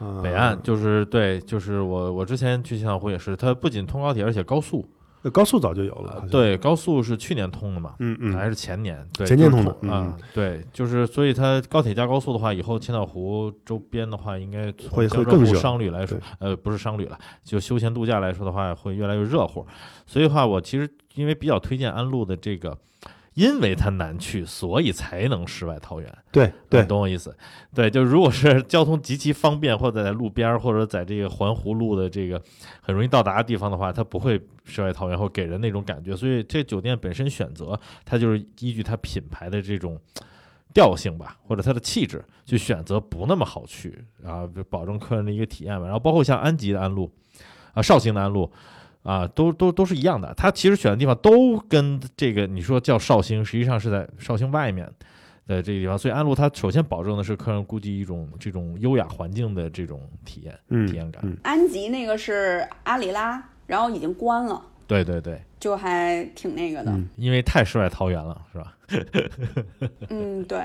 [0.00, 4.84] 啊、北岸就是对，就是我我之前去千岛湖也是，它不仅通高铁，而且高速，
[5.22, 9.06] 呃高速早就有了，对，高速是去年通的嘛，嗯嗯，还是前年？
[9.12, 19.66] 对，前年通的啊、对，就是所以它高铁加高速的话，以后千岛湖周边的话，应该会会更热商旅来说，呃，不是商旅了，就休闲度假来说的话，会越来越热乎。
[20.06, 22.76] 所以的话，我其实因为比较推荐安陆的这个。
[23.34, 26.18] 因为它难去，所以才能世外桃源。
[26.32, 27.34] 对对你，懂我意思？
[27.74, 32.42] 对，就如果是交通极其方便，或者在路边儿，或者在这个环湖路的这个
[32.80, 36.16] 很容易到达的地方的话，它不会世外桃源，或给人那种感觉。
[36.16, 39.98] 所以这酒店本身选择，它就是依据它品牌的这种
[40.74, 45.84] 调性吧，或者它的气质，去选择不那么好去，然后保证客人的一个体验吧。
[45.84, 47.10] 然后包括像安吉的安陆，
[47.74, 48.50] 啊，绍兴的安陆。
[49.02, 50.32] 啊，都都都是一样的。
[50.34, 54.86] 他其实选的地方都跟这个你说叫绍兴，实际上是在绍兴外面
[55.46, 55.98] 的这个地方。
[55.98, 61.22] 所以安陆它首先保证的是客人估计一种这种优雅环境的这种体验、嗯体验感。
[61.24, 66.92] 嗯安吉那个是阿里拉，然后已经关了，对对对，就还挺那个的。
[66.92, 68.76] 嗯因为太世外桃源了，是吧？
[70.10, 70.58] 嗯，对。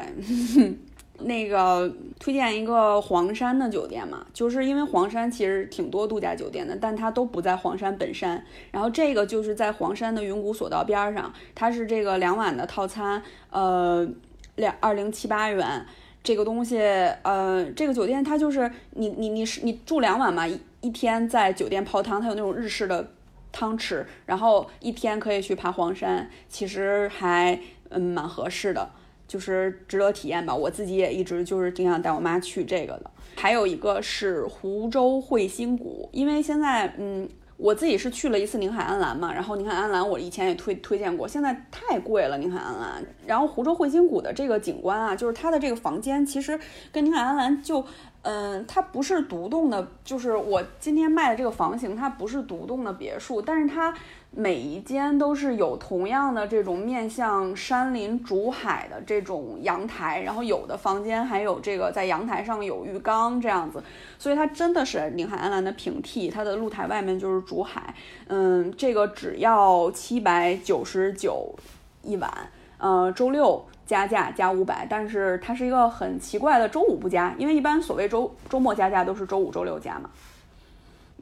[1.19, 8.43] 那个推荐一个黄山的酒店嘛，就是因为黄山其实挺多度假酒店的，但它都不在黄山本山。
[8.71, 14.07] 然后这个就是在黄山的云谷索道边上，它是这个两晚的套餐，呃，
[14.55, 15.85] 两二零七八元。
[16.23, 16.79] 这个东西，
[17.21, 23.11] 呃，这个酒店它就是你你你是你住两晚嘛，一一天在酒店泡汤，它有那种日式的
[23.51, 27.59] 汤池，然后一天可以去爬黄山，其实还
[27.89, 28.89] 嗯蛮合适的。
[29.27, 30.55] 就是值得体验吧。
[30.55, 33.11] 我自己也一直就是挺想带我妈去这个的。
[33.35, 37.29] 还有一个是湖州惠星谷，因为现在嗯。
[37.57, 43.01] 我自己是去了一次宁海安澜嘛，然后宁海安澜我以前也推推荐过，现在太贵了宁海安澜。
[43.25, 46.59] 然后湖州惠星谷的这个景观啊，就是它的这个房间其实
[46.91, 47.81] 跟宁海安澜就，
[48.23, 53.95] 嗯，它不是独栋的，就是我今天卖的这个房型，它不是独栋的别墅，但是它
[54.37, 63.81] 每一间都是有同样的这种面向山林竹海的这种阳台，然后有的房间还有这个在阳台上有浴缸这样子，
[64.19, 67.95] 所以它真的是宁海安澜的平替，它的露台外面就是竹海，
[68.27, 71.55] 嗯，这个只要七百九十九
[72.03, 72.29] 一晚，
[72.77, 80.09] 呃，周六加价加五百，但是它是一个很奇怪的周五不加，因为一般所谓周周末加价都是周五周六加嘛。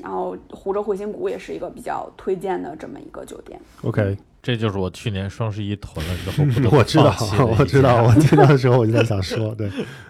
[0.01, 3.59] 然后湖州惠新谷也是一个比较推荐的这么一个酒店。
[3.83, 7.15] OK，这就是我去年双十一囤了之后不得不 我知道
[7.59, 9.67] 我知道，我听到的时候我就在想说，对，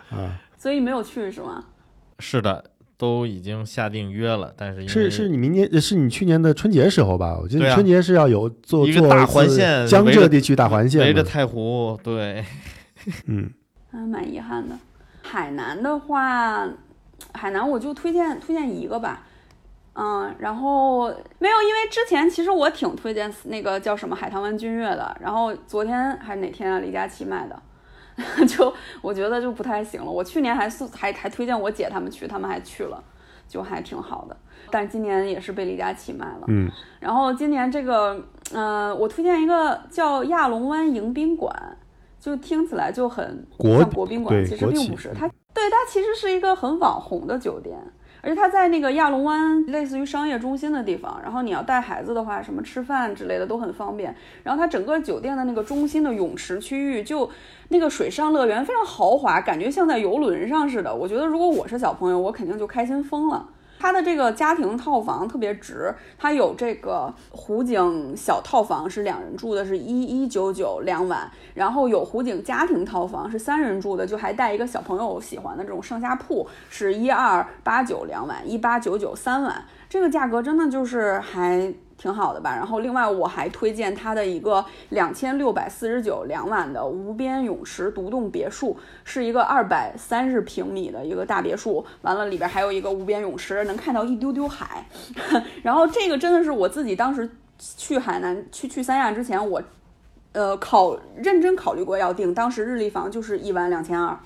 [0.09, 1.65] 啊， 所以没有去是吗？
[2.19, 2.63] 是的，
[2.97, 7.37] 都已经下定约了，但是因为是是你明年是你去年的春节时候吧？
[7.41, 7.69] 我记对啊。
[7.69, 12.45] 得春节是要有做做一个大环线江浙地区大环线，围着太湖，对，
[13.27, 13.51] 嗯。
[13.91, 14.75] 还蛮遗憾的。
[15.21, 16.67] 海南的话，
[17.33, 19.27] 海南我就推荐推荐一个吧，
[19.95, 21.07] 嗯，然后
[21.39, 27.61] 没有，因为之前其实我挺推荐那个叫什么海棠湾君悦的，然后昨天还是哪天啊，李佳琦卖的，
[28.47, 30.09] 就我觉得就不太行了。
[30.09, 33.03] 我去年还送还还推荐我姐他们去，他们还去了，
[33.47, 34.35] 就还挺好的。
[34.71, 36.45] 但今年也是被李佳琦卖了。
[36.47, 38.19] 嗯然后今年这个，
[38.53, 41.53] 呃，我推荐一个叫亚龙湾迎宾馆，
[42.19, 45.13] 就听起来就很国像国宾馆，其实并不是。
[45.13, 47.77] 它对它其实是一个很网红的酒店，
[48.25, 54.15] 而且它在那个亚龙湾类似于商业中心的地方，然后你要带孩子的话，什么吃饭之类的都很方便。
[54.43, 57.29] 然后它整个酒店的那个中心的泳池区域，就
[57.67, 60.95] 那个水上乐园非常豪华，感觉像在游轮上似的。
[60.95, 63.45] 我觉得如果我是小朋友，我肯定就开心疯了。
[63.83, 81.73] 它的这个家庭套房特别值，它有这个湖景小套房是两人住的，是一一九九两晚，然后有湖景家庭套房是三人住的，就还带一个小朋友喜欢的这种上下铺，是一二八九两晚，一八九九三晚，这个价格真的就是还
[82.03, 82.53] 挺好的吧。
[82.53, 94.85] 然后另外我还推荐它的一个两千六百四十九两晚的无边泳池独栋别墅，是一个二百三十平米的一个大别墅，完了里边还有一个无边泳池，能看到一丢丢海。
[95.63, 99.63] 然后这个真的是我自己当时去海南去去三亚之前，我
[100.33, 104.19] 呃考认真考虑过要订，当时日历房就是一晚两千二，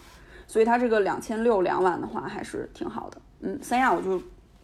[0.48, 3.22] 所以它这个两千六两晚的话还是挺好的。
[3.42, 4.20] 嗯，三亚我就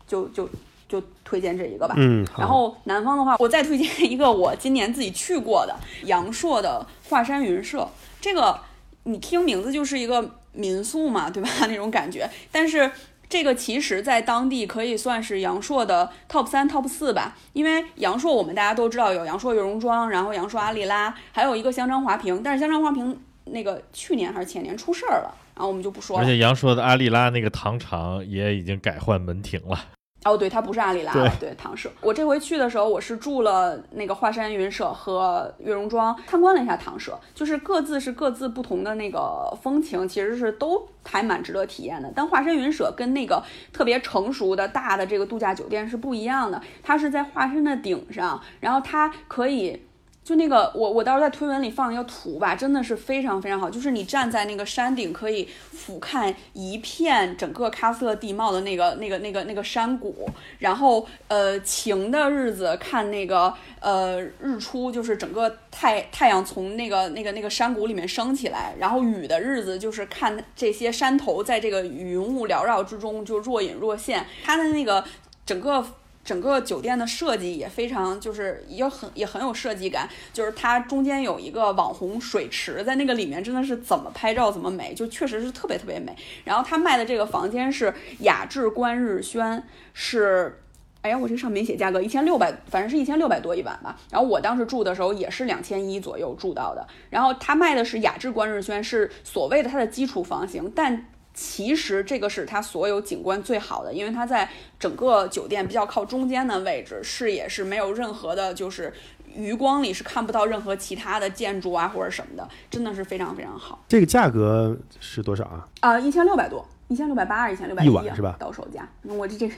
[0.07, 0.49] 就就
[0.93, 1.95] 就推荐这一个吧。
[1.97, 7.89] 嗯，然后南方的话，我再推荐一个我今年自己去过的阳朔的华山云社。
[8.21, 8.59] 这个
[9.05, 11.49] 你听名字就是一个民宿嘛，对吧？
[11.67, 12.29] 那种感觉。
[12.51, 12.91] 但是
[13.27, 17.35] 这个其实在当地可以算是阳朔的 top 三、top 四吧。
[17.53, 22.43] 因为阳朔我们大家都知道有阳朔悦榕庄，然后阳朔阿丽拉，还有一个香樟华坪。
[22.43, 26.23] 但是香樟华坪那个去年还是前年出事儿了，然后我们就不说了。
[26.23, 29.79] 而且阳朔的阿丽拉那个糖厂也已经改换门庭了。
[30.25, 31.91] 哦，对，它不是阿里拉，对对，唐舍。
[32.01, 42.11] 我这回去的时候，我是住了那个华山云舍和悦榕庄，参观了一下唐舍，就是各自是各自不同的那个风情，其实是都还蛮值得体验的。
[42.15, 49.81] 但华山云舍跟那个特别成熟的大的这个度假酒店是不一样的，它是在华山的顶上，然后它可以。
[50.23, 53.69] 就那个，我我到时候在推文里放一个图吧，真的是非常非常好。
[53.69, 75.03] 就是你站在那个山顶，可以俯瞰一片整个喀斯特地貌的那个那个那个那个山谷，然后呃晴的日子看那个呃日出，就是整个太太阳从那个那个那个山谷里面升起来，然后雨的日子就是看这些山头在这个云雾缭绕之中就若隐若现，它的那个
[75.45, 75.85] 整个。
[76.23, 86.15] 整个酒店的设计也非常，就是也很也很有设计感，就是它中间有一个网红水池，在那个里面真的是怎么拍照怎么美，就确实是特别特别美。
[86.45, 89.61] 然后他卖的这个房间是雅致观日轩，
[89.93, 90.61] 是，
[91.01, 93.99] 哎呀，我这上面写价格，一千六百，反正是一千六百多一晚吧。
[94.09, 96.87] 然后我当时住的时候也是两千一左右住到的。
[97.09, 101.05] 然后他卖的是雅致观日轩，是所谓的它的基础房型，但。
[101.33, 108.93] 其实这个是它所有景观最好的，因为它在整个酒店比较靠中间的位置，视野是没有任何的，就是
[109.35, 113.83] 余光里是看不到任何其他的建筑啊或者什么的，真的是非常非常好。
[113.87, 115.67] 这个价格是多少啊？
[115.79, 118.35] 啊，一千六百多，一千六百八还是一千六百一晚是吧？
[118.39, 119.49] 到手价，我这这，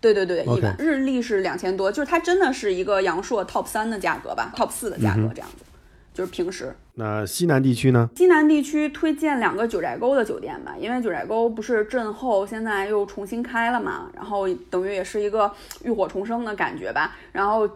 [0.00, 5.64] 对对对，一晚日历是两千多，就是它真的是一个阳朔 top 三的价格吧，top 四的价格这样子。
[6.14, 8.08] 就是平时，那西南地区呢？
[8.14, 15.50] 西南地区推荐两个九寨沟的酒店吧，因为九寨沟不是震后现在又重新开了嘛，然后等于也是一个
[15.82, 17.16] 浴火重生的感觉吧。
[17.32, 17.68] 然后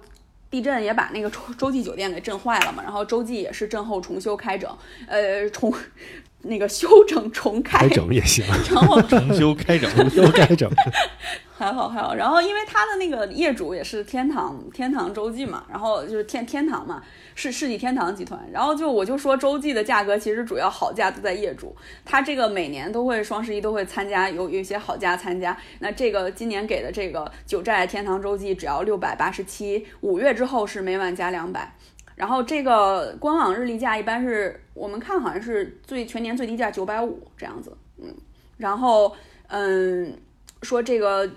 [0.49, 4.71] 地震也把那个洲洲际酒店给震坏了嘛，然后洲际也是震后重修开整，
[5.09, 5.75] 呃，重
[6.43, 10.71] 那个修整重开整也行， 然后重修开整，重修开整。
[11.59, 17.03] 还好还好，然后因为他的那个业主也是天堂天堂洲际嘛，然后就是天天堂嘛，
[17.35, 31.75] 世世纪天堂集团，然后就我就说洲际的价格其实主要好价都在业主，他这个每年都会双十一都会参加，有有一些好价参加，那这个今年给的这个九寨天堂洲际只要六百八十七，五月之后是每晚加两百，
[32.15, 38.15] 然后这个官网日历价一般是我们看好像是最全年最低价九百五这样子，嗯，
[38.59, 39.13] 然后
[39.49, 40.17] 嗯
[40.63, 41.29] 说这个。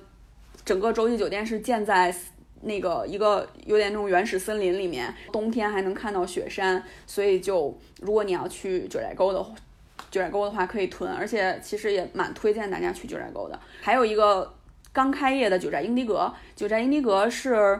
[0.66, 2.14] 整个洲际酒店是建在
[2.62, 9.39] 那个一个有点那种原始森林里面，冬天还能看到雪山，所以就如果你要去九寨沟的
[10.09, 13.59] 九寨沟的话，可以囤，而且其实也蛮推荐大家去九寨沟的。
[13.82, 14.53] 还有一个
[14.93, 17.80] 刚开业的九寨英迪格，九寨英迪格是。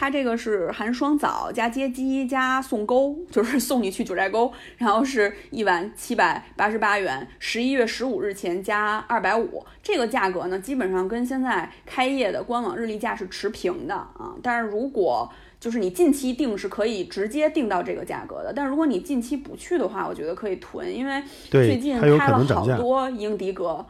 [0.00, 14.34] 它这个是含双早加接机加送沟， 就是送你去九寨沟，然后是一晚七百八十八元，十一月十五日前加二百五，这个价格呢，基本上跟现在开业的官网日历价是持平的啊。
[14.42, 15.30] 但是如果
[15.60, 23.84] 就是你近期定是可以直接定到这个价格的，但如果你近期不去的话，我觉得可以囤，因为最近开了好多英迪阁。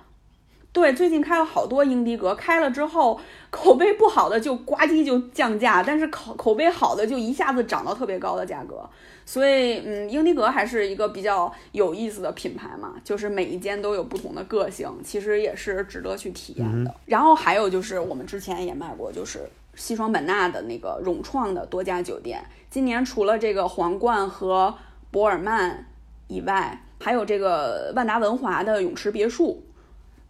[0.72, 8.88] 对，最近开了好多英迪格，开了之后口碑不好的就呱唧就降价，但是口口碑好的就一下子涨到特别高的价格。
[9.26, 16.94] 所以，嗯，英迪格还是一个比较有意思的品牌嘛，就是每一间都有不同的个性，其实也是值得去体验的。
[17.06, 22.40] 然后还有就是我们之前也卖过，就是西双版纳的那个融创的多家酒店，
[22.70, 24.72] 今年除了这个皇冠和
[25.10, 25.86] 博尔曼
[26.28, 29.64] 以外，还有这个万达文华的泳池别墅。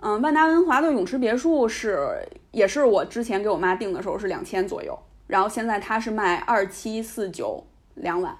[0.03, 7.62] 嗯，万达文华的泳池别墅是，也是我之前给我妈订的时候是两千左右，然后现在它是卖二七四九
[7.96, 8.34] 两晚，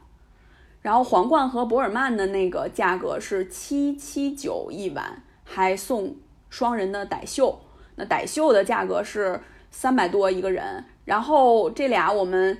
[0.81, 6.17] 然后皇冠和博尔曼的那个价格是七七九一晚，还送
[6.49, 7.61] 双人的傣秀，
[7.97, 9.39] 那傣秀的价格是
[9.71, 12.57] 三百多一个人，然后这俩我们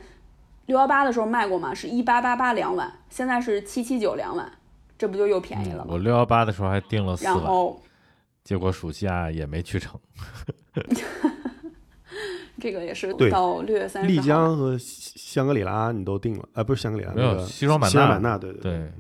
[0.67, 4.53] 六幺八的时候卖过嘛，是一八八八两晚，现在是七七九两晚，
[4.99, 5.87] 这不就又便宜了吗？
[5.89, 7.35] 我六幺八的时候还订了四晚。
[7.35, 7.81] 然后。
[8.45, 9.99] 结果暑假也没去成，
[12.61, 16.65] 这个也是到六月三十丽江和香格里拉你都定了啊？
[16.65, 18.73] 不是香格里拉，没有西双版纳，西双版纳对对对。
[18.73, 18.93] 嗯，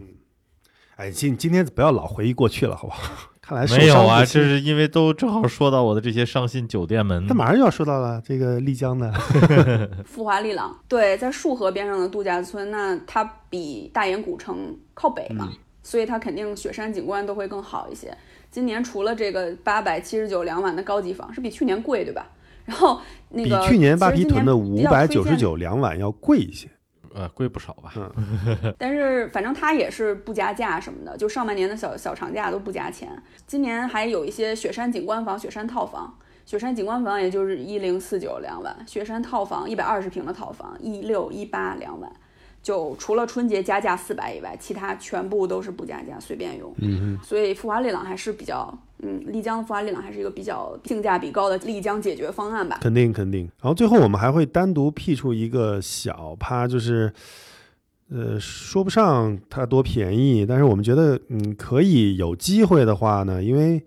[0.96, 3.28] 哎，今今天不要老回忆过去了，好不好？
[3.42, 7.26] 看来没有啊，这是因为都正好说到我的这些伤心酒店们。
[7.26, 9.12] 他马上就要说到了这个丽江的
[10.06, 15.50] 富华丽朗，对，在束河边上的度假村，那它比大研古城靠北嘛，
[15.82, 18.16] 所以它肯定雪山景观都会更好一些。
[18.50, 22.26] 今年除了这个八百七十九两晚的高级房，是比去年贵，对吧？
[22.66, 26.68] 然后那个比去年扒皮屯的五百九十九两晚要贵一些，
[27.14, 27.92] 呃，贵不少吧？
[27.96, 33.10] 嗯， 但是反正它也是不加价什么的，就上半年的小小长假都不加钱。
[33.46, 36.16] 今年还有一些雪山景观房、雪山套房。
[36.46, 42.12] 雪山景观房也就是一零四九两晚，雪山套房一百二十平的套房一六一八两晚，
[42.62, 46.74] 就除了春节加价四百以外，其他全部都是不加价，随便用。
[46.78, 52.78] 嗯所以富华丽朗还是比较，嗯，丽江的富华丽朗还是一个比较性价比高的丽江解决方案吧。
[52.82, 53.50] 肯定肯定。
[53.62, 57.12] 然后最后我们还会单独辟出一个小趴，就是，
[58.10, 63.82] 呃，说不上它多便宜，但是我们觉得，嗯，可以有机会的话呢，因为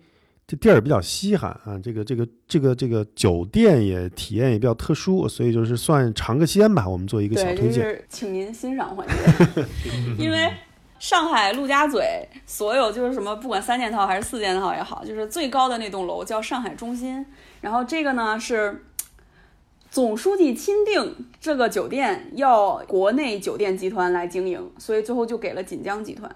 [0.46, 7.72] 这地儿比较稀罕啊，这个这个这个这个酒店也体验也比较特殊，所以就是算尝个鲜吧，我们做一个小，推荐。
[7.72, 9.64] 就是请您欣赏环节，
[10.18, 10.52] 因为
[10.98, 17.24] 上海陆家嘴所有就是什么，不管三件套还是四件套也好，就是最高的那栋楼叫上海中心，
[17.60, 18.84] 然后这个呢是。
[19.90, 26.28] 总书记钦定这个酒店要国内酒店集团来经营，所以最后就给了锦江集团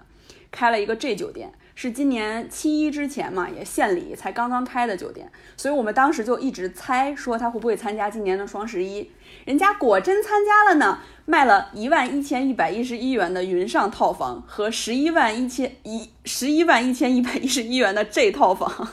[0.49, 1.51] 开了一个 J 酒店，
[1.81, 9.09] 是今年七一之前嘛，也献礼才刚刚开的酒店，所以我们当时就一直猜说他会不会参加今年的双十一，
[9.45, 18.89] 人家果真参加了呢，卖了一万一千一百一十一元的云上套房和十一万一千一十一万一千一百一十一元的这套房。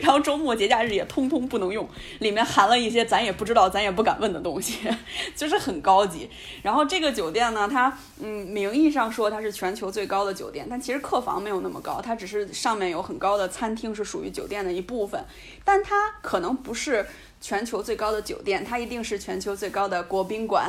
[0.00, 1.88] 然后周末节假日也通通不能用，
[2.20, 4.78] 里面含了一些咱也不知道、咱也不敢问的东西，
[5.34, 6.28] 就是很高级。
[6.62, 15.24] 然后这个酒店呢，它嗯名义上说它是全球最高的酒店，但其实客房没有那么高，它只是上面有很高的餐厅是属于酒店的一部分，
[15.64, 17.06] 但它可能不是
[17.46, 20.68] 全球最高的酒店，它一定是全球最高的国宾馆。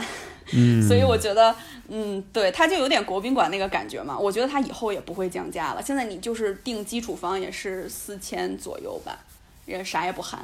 [0.54, 1.56] 嗯， 所以我觉得，
[1.88, 4.16] 嗯，对，它就有点国宾馆那个感觉嘛。
[4.16, 5.82] 我觉得它以后也不会降价了。
[5.82, 9.18] 现在你就是订基础房也是四千左右吧，
[9.66, 10.40] 也啥也不含。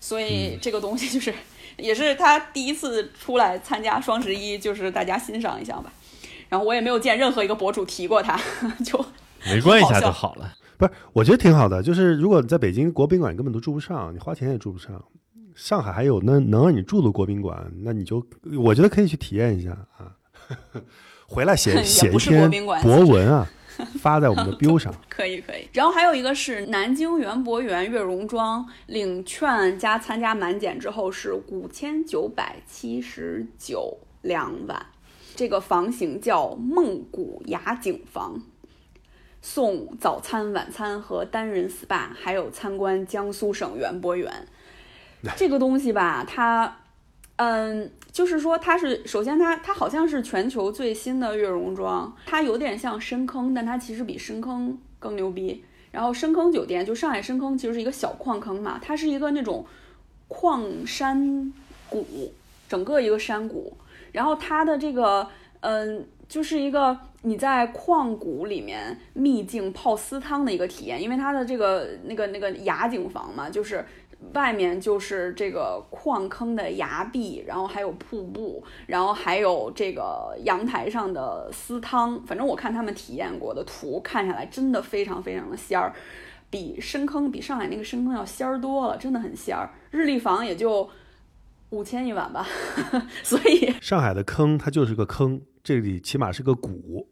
[0.00, 1.32] 所以这个东西就是，
[1.78, 5.92] 也是他第一次出来参加双十一，就是大家欣赏一下吧。
[6.48, 8.36] 然后我也没有见任何一个博主提过他，
[8.84, 8.98] 就
[9.52, 10.52] 围观一下就好了。
[10.76, 11.80] 不是，我觉得挺好的。
[11.80, 15.00] 就是如果你在北京国宾馆你根本都住不上，你花钱也住不上。
[15.58, 18.24] 上海还有那能让你住的国宾馆，那你就
[18.60, 20.14] 我觉得可以去体验一下啊。
[21.26, 22.48] 回来写写一篇
[22.80, 23.44] 博文啊，
[24.00, 24.94] 发在我们的 biu 上。
[25.08, 25.68] 可以可以。
[25.72, 34.86] 然后还有一个是南京园博园悦榕庄领券加参加满减之后是五千九百七十九两晚，
[35.34, 38.40] 这个房型叫梦谷雅景房。
[39.42, 44.46] 送早餐、晚餐和单人 SPA，还有参观江苏省园博园。
[45.36, 46.78] 这个东西吧，它，
[47.36, 55.64] 嗯，就是说它是首先它它好像是全球最新的悦榕庄，它有点像深坑，但它其实比深坑更牛逼。
[55.90, 59.64] 然后深坑酒店就上海深坑其实是一个小矿坑嘛，它是一个那种
[60.28, 61.52] 矿山
[61.88, 62.32] 谷，
[62.68, 63.76] 整个一个山谷。
[64.12, 65.28] 然后它的这个，
[65.60, 73.84] 嗯，就是一个你在矿谷里面秘境泡私汤的一个体验，因为它的这个那个那个雅景房嘛，就是
[74.34, 82.20] 外面就是这个矿坑的崖壁，然后还有瀑布，然后还有这个阳台上的私汤。
[82.26, 85.94] 反正我看他们体验过的图，看下来真的非常非常的仙儿，
[86.50, 89.70] 比深坑比上海那个深坑要仙儿多了，真的很仙儿。
[89.90, 90.90] 日历房也就
[91.70, 92.46] 五千一晚吧，
[93.22, 97.08] 所以上海的坑它就是个坑，这里起码是个谷，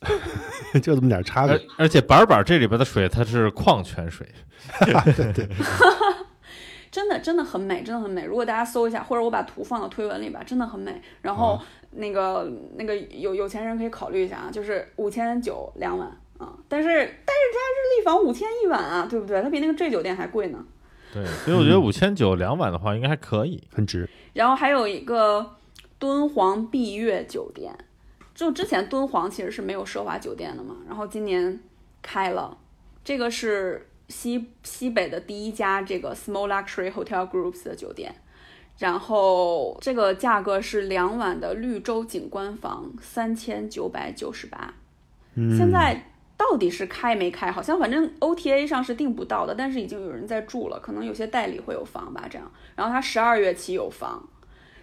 [0.82, 1.60] 就这么点差别。
[1.76, 4.26] 而且板板这里边的水它是矿泉水，
[6.90, 8.24] 真的真的很美，真的很美。
[8.24, 11.00] 如果大家搜一下，或者我把图放到推文里吧，真的很美。
[11.22, 11.60] 然后
[11.92, 16.08] 那个、那个有有钱人可以考虑一下啊，就是五千九两晚
[16.38, 19.42] 啊，但是但是人家日历房五千一晚啊，对不对？
[19.42, 20.64] 它比那个 J 酒店还贵呢。
[21.12, 23.62] 对，所以我觉得五千九两晚的话应该还可以。
[23.72, 24.08] 很值。
[24.34, 25.56] 然后还有一个
[25.98, 27.74] 敦煌碧月酒店，
[28.34, 31.58] 就之前敦煌其实是没有奢华酒店的嘛，然后今年
[32.02, 32.56] 开了，
[33.02, 38.14] 这个是西西北的第一家这个 Small Luxury Hotel Groups 的酒店，
[38.78, 44.74] 然后这个价格是两晚的绿洲景观房，三千九百九十八。
[45.34, 47.52] 嗯，现在到底是开没开？
[47.52, 52.50] 好像反正 OTA 上是订不到的，但是已经有人在住了，可能有些代理会有房吧，这样。
[52.76, 54.26] 然后它十二月起有房，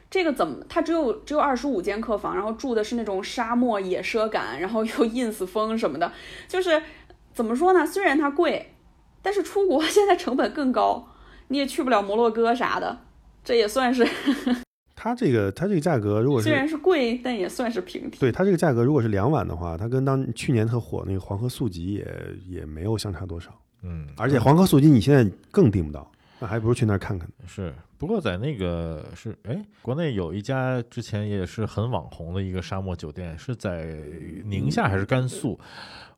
[0.09, 0.63] 这个怎么？
[0.69, 6.11] 它只有只有二十五间客房，然后住的是那种沙漠野奢感，然后又 ins 风什么的，
[6.47, 6.83] 就是
[7.33, 7.85] 怎么说呢？
[7.85, 8.74] 虽然它贵，
[9.25, 11.03] 但是出国 现在成本更高，
[11.47, 12.95] 你也去不了摩洛哥啥的，
[13.43, 14.07] 这也算是
[14.95, 18.19] 它这个它这个价格，如果是虽然是贵，但也算是平替。
[18.19, 22.07] 对它这个价格，如果是两晚的话，它跟当去年特火那个黄河素集也
[22.47, 23.49] 也没有相差多少。
[23.81, 27.27] 嗯，而且黄河素集你现在更订不到，那还不如去那儿看看。
[27.47, 33.97] 是不过在那个是哎，国内有一家之前也是很网红的一个沙漠酒店，是在
[34.43, 35.59] 宁夏还是甘肃？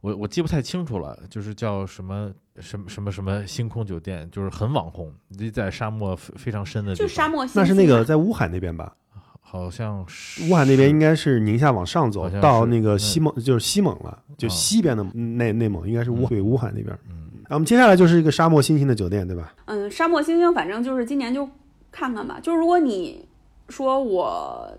[0.01, 7.07] 我我记不太清楚了，就是叫什么什么什么什么星空酒店，就是很网红，你在沙漠非非常深的地方。
[7.07, 7.45] 就沙漠。
[7.53, 8.93] 那是那个在乌海那边吧？
[9.39, 16.87] 好像是乌海那边应该是宁夏往上走到那个西蒙就是西蒙了，就啊西边的内内蒙应该是乌嗯对乌海那边。
[17.09, 19.53] 嗯那我们接下来就是一个沙漠星星的酒店，对吧？
[19.65, 21.49] 嗯，沙漠星星，反正就是今年就
[21.89, 22.39] 看看吧。
[22.41, 23.25] 就是如果你
[23.69, 24.69] 说我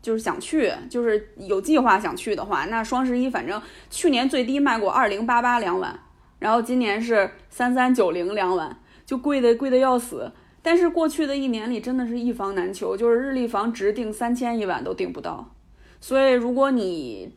[0.00, 5.98] 就是想去，就是有计划想去的话，那双十一反正去年最低卖过二零八八两晚，
[6.38, 10.30] 然后今年是三三九零两晚，就贵的贵的要死。
[10.60, 15.54] 但是过去的一年里真的是一房难求，就是日历房直订三千一晚都订不到。
[16.00, 17.32] 所以如果你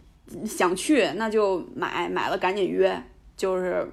[0.45, 3.01] 想去，那就买，买了赶紧约，
[3.38, 3.89] 就是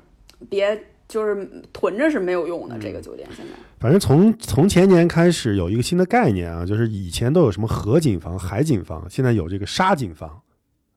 [0.49, 2.79] 别就是囤着是没有用的。
[2.79, 10.41] 这个酒店现在，反正从从前年开始有一个新的概念啊，就是以前都有什么河景房、海景房，现在有这个沙景房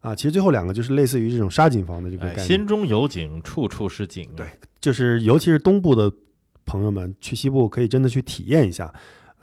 [0.02, 0.14] 啊。
[0.14, 4.30] 其实最后两个就是类似于这种沙景房的这个哎，概念，心中有景，处处是景。
[4.36, 4.46] 对
[4.80, 6.12] 就是尤其是东部的
[6.66, 8.94] 朋友们去西部可以真的去体验一下。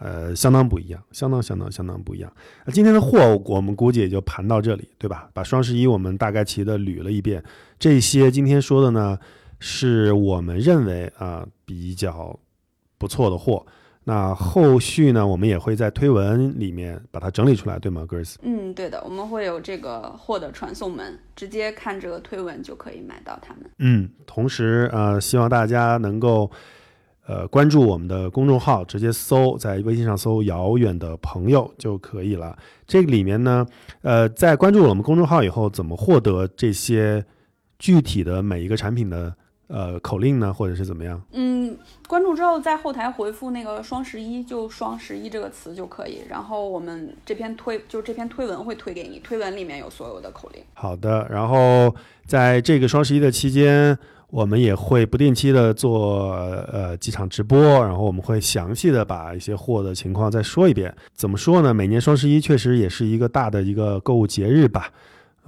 [0.00, 2.32] 呃，相当不一样，相当相当相当不一样。
[2.64, 5.28] 那今天的货我们估计也就盘到这里，对吧？
[5.34, 7.42] 把双十一我们大概齐的捋了一遍，
[7.80, 9.18] 这些今天说的呢，
[9.58, 12.38] 是我们认为啊、比较
[12.96, 13.64] 不错的货。
[14.04, 18.36] 那后续呢，我们也会在推文里面把它整理出来，对吗，Grace？
[18.40, 23.70] 嗯，对的，我们会有这个货的传送门，直接看这个推文就可以买到它们。
[23.80, 26.50] 嗯，同时呃，希望大家能够
[27.26, 32.56] 呃关注我们的公众号，直接搜在微信上搜“遥远的朋友”就可以了。
[32.86, 33.66] 这个里面呢，
[34.00, 37.22] 呃，在关注我们公众号以后，怎么获得这些
[37.78, 39.36] 具体的每一个产品的
[39.68, 41.22] 呃口令呢，或者是怎么样？
[41.32, 46.22] 嗯，关注之后在后台回复那个“双十一”，就“双十一”这个词就可以。
[46.28, 50.62] 然后我们这篇推就这篇推文会推给你，推文里面有所有的口令。
[50.74, 51.94] 好的，然后
[52.26, 53.96] 在这个双十一的期间，
[54.30, 56.32] 我们也会不定期的做
[56.72, 60.94] 呃几场直播，然后我们会详细的把一些货的情况再说一遍。
[61.14, 61.74] 怎么说呢？
[61.74, 64.90] 每年双十一确实也是一个大的一个购物节日吧。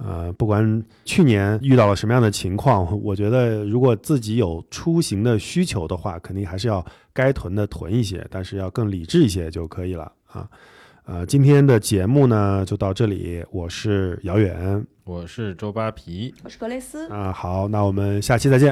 [0.03, 6.83] 呃，不管去年遇到了什么样的情况，我觉得如果自己有出行的需求的话，肯定还是要
[7.13, 10.47] 该囤的囤一些，但是要更理智一些就可以了啊。
[11.05, 14.85] 呃，今天的节目呢就到这里，我是姚远。
[15.03, 16.33] 我是周扒皮。
[16.43, 17.09] 我是格雷斯。
[17.09, 18.69] 啊，好，那我们下期再见。